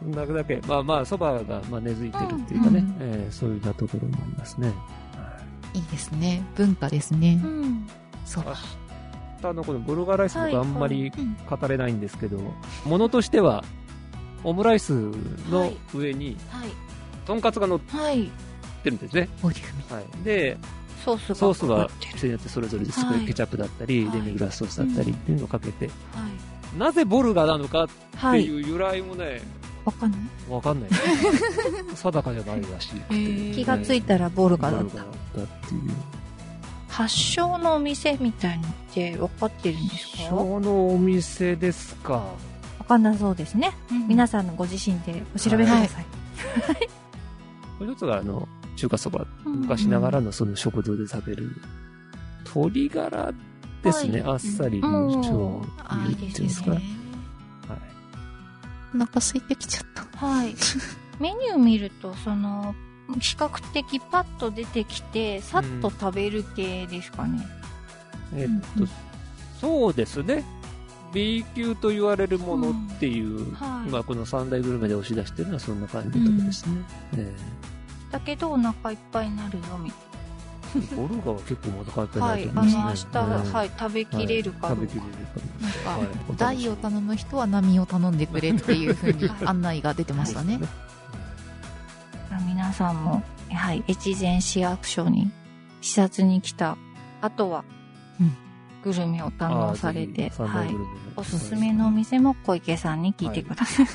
[0.03, 0.07] よ。
[0.07, 4.73] うんそんなだけ、まあまあ、そばがまあ根付いてるっていうかね、うんえーそういうようなところもありますね。
[5.75, 7.89] いいですね文化ですねうん。
[8.27, 8.55] そう明
[9.51, 12.39] 日のこのブルガーライス僕あんまりうん語れないんですけど、
[12.85, 13.65] ものとしては、
[14.45, 14.93] オムライス
[15.51, 16.69] の上に、はい。
[17.27, 18.31] とんかつが乗っはい。
[18.85, 19.29] てるんですね。
[19.41, 20.25] ボリューミはい。
[20.25, 20.57] で、
[21.05, 25.93] ソースがソースはかかってる店によってそれぞれですごはいいケチャップだったり、はいデミグラスソースだったりっていうのをかけて、は
[26.75, 26.79] い。
[26.79, 28.63] なぜボルガなのかってはいい。
[28.63, 29.41] う由来もね、
[29.85, 30.21] わかんない？
[30.49, 30.91] わかんない。
[31.95, 33.55] 定かじゃないらしい。
[33.55, 34.85] 気がついたらボルガだった。
[34.85, 35.91] ボルガだったっていう。
[36.89, 40.23] 発祥のお店みたいのって分かってるんですか？
[40.31, 42.23] 小のお店ですか。
[42.81, 43.73] 分かんなそうですね。
[44.09, 46.07] 皆ささんのご自身でお調べください。
[47.81, 49.27] もう一つが、あの、中華そば。
[49.47, 51.57] うん昔ながらのその食堂で食べる、
[52.45, 53.33] 鶏ガラ
[53.83, 54.21] ですね。
[54.21, 56.67] はいあっさりうんの超あ、いいですね。
[56.67, 56.71] か。
[56.73, 56.83] はい。
[58.95, 60.27] お腹空いてきちゃった。
[60.27, 60.55] はい。
[61.21, 62.75] メニュー見ると、その、
[63.21, 67.47] 比較的パッと出てきて、さっと食べる系ですかね。
[68.35, 68.91] えっとうん、
[69.61, 70.45] そうですね。
[71.13, 76.77] B 級と言われるものっていう、はい今この三大グルメで押し出してるのはそんな感じのとこですね。
[77.17, 77.35] え
[78.11, 80.12] だけど、お腹いっぱいになるよ、みたえ
[80.97, 82.49] ボルガは結構まだ変わってなはいい。
[82.49, 83.53] と思いあの、明日、ますね。
[83.53, 84.95] はい、食べきれるかどうか食べき。
[84.95, 85.11] れるか
[85.61, 90.61] なんか、はい大を頼む人は波を頼んでくれっていう風に案内が出てましたね。
[92.47, 95.31] 皆さんも、はい、越前市役所に
[95.81, 96.77] 視察に来た
[97.21, 97.65] 後は、
[98.21, 98.37] うん
[98.83, 100.75] グルメを堪能されて、はい
[101.15, 103.87] おすすめのお店も小池さんに聞いてください。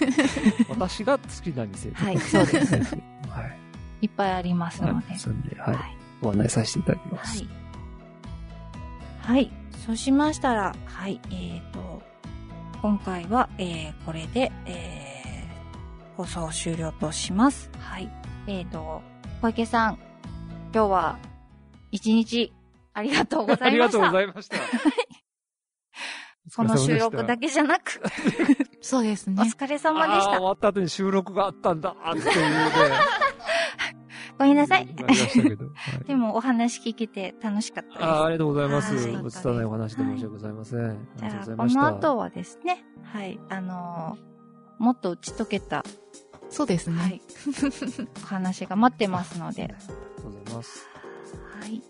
[0.69, 1.91] 私が好きな店。
[1.91, 2.73] はいそうです
[3.27, 3.41] は
[4.01, 4.05] い。
[4.05, 5.17] いっぱいありますので。
[5.17, 5.96] そんで、はい。
[6.21, 7.43] ご案内させていただきます。
[7.43, 7.49] はい。
[9.19, 9.51] はい。
[9.85, 12.01] そうしましたら、はい、えっ、と、
[12.81, 17.69] 今回は、えー、これで、えー、放送終了とします。
[17.79, 18.09] はい。
[18.47, 19.01] えっ、と、
[19.41, 19.99] 小池さん、
[20.73, 21.19] 今日は、
[21.91, 22.53] 一日、
[22.93, 24.11] ありがとうござありがとういました。
[24.11, 24.57] ございました。
[26.55, 28.01] この収録だけけじゃなく、
[28.81, 29.35] そうですね。
[29.41, 30.45] お疲れ様でした 終。
[30.45, 32.31] わった後に収録があったんだっていうね。
[34.37, 34.87] ごめんなさい。
[36.07, 38.03] でも、お話聞けて楽しかったです。
[38.03, 38.95] あーありがとうございます。
[38.95, 40.79] はいお拙いお話で申し訳ございません。
[40.85, 41.81] ありじがとうゃあ、こございました。
[41.81, 44.27] の後はですね、はい、あのー
[44.79, 45.83] もっと打ち解けた、
[46.49, 46.97] そうですね。
[46.97, 47.21] はい、
[48.23, 50.87] お話が待ってますので、ありがとうございます。
[51.59, 51.81] はい。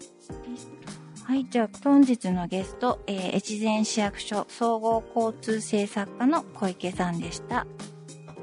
[1.23, 7.67] はい、じゃあ、本日のゲスト、えー、越前市役所総合交通政策課の小池さんでした。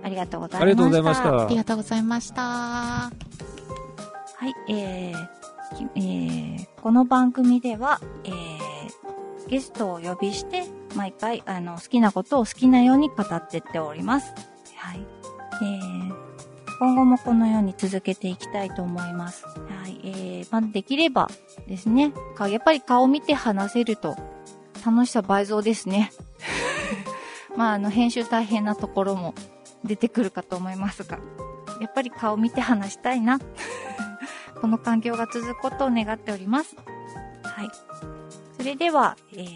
[0.03, 0.63] ありがとうございました。
[0.63, 1.45] ありがとうございました。
[1.47, 3.54] ありがとうございました。
[4.45, 5.29] はい、えー
[5.95, 10.65] えーこの番組では、えーゲストをお呼びして、
[10.95, 14.35] 毎回、あの、好きなことを好きなように語ってっております。
[14.77, 15.07] はい。
[15.63, 16.15] えー
[16.79, 19.47] 今後もこのように続けていきたいと思います。
[19.47, 19.99] はい。
[20.05, 21.31] えーまあ、できれば
[21.67, 24.15] ですね、かやっぱり顔見て話せると、
[24.85, 26.13] 楽しさ倍増ですね。
[27.57, 29.35] まあ、あの、編集大変なところも
[29.85, 31.19] 出てくるかと思いますが、
[31.81, 33.39] やっぱり顔見て話したいな。
[34.61, 36.77] この環境が続くことを願っております。
[37.43, 37.71] はい。
[38.57, 39.47] それでは、えー、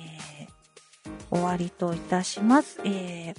[1.30, 2.80] 終わりといたします。
[2.84, 3.36] えー、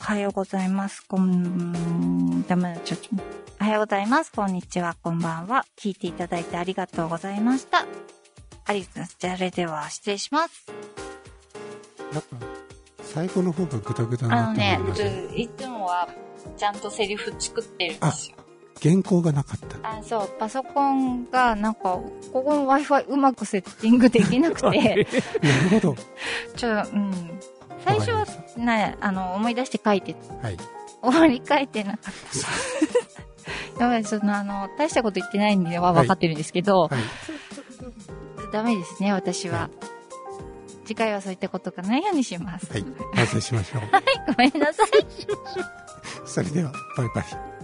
[0.00, 1.04] おはようございます。
[1.06, 3.08] こん、ダメだ、ちょっと。
[3.60, 4.32] おはようございます。
[4.32, 5.64] こんにちは、こんばんは。
[5.76, 7.86] 聞いていただいてありがとうございました。
[8.64, 9.16] ありがとうございます。
[9.18, 10.66] じゃあ、それでは失礼します。
[12.12, 12.36] やっぱ
[13.02, 14.80] 最後の方がグダグダにあのね
[15.34, 16.08] いつもは、
[16.56, 18.36] ちゃんとセリフ作ってるんですよ。
[18.82, 19.98] 原稿がなかった。
[19.98, 25.06] あ、そう、パソコンが、なんか、ここの Wi-Fi うまくセッティングできなくて、
[25.42, 25.96] なるほど。
[26.56, 27.40] ちょ、うん。
[27.84, 30.56] 最初はね、あの、思い出して書いて、はい。
[31.02, 32.14] 終わり書いてなかっ
[33.76, 33.80] た。
[33.84, 36.90] やばい、その、あの、大したこと言ってないんでは分かってるんですけど、はい。
[38.52, 39.70] ダメですね、私は。
[40.84, 42.70] 次回はそういったことがないようにします。
[42.72, 42.84] はい。
[43.14, 43.82] 反省しましょう。
[44.28, 44.88] ごめんなさい。
[46.24, 47.55] それでは、バイバイ。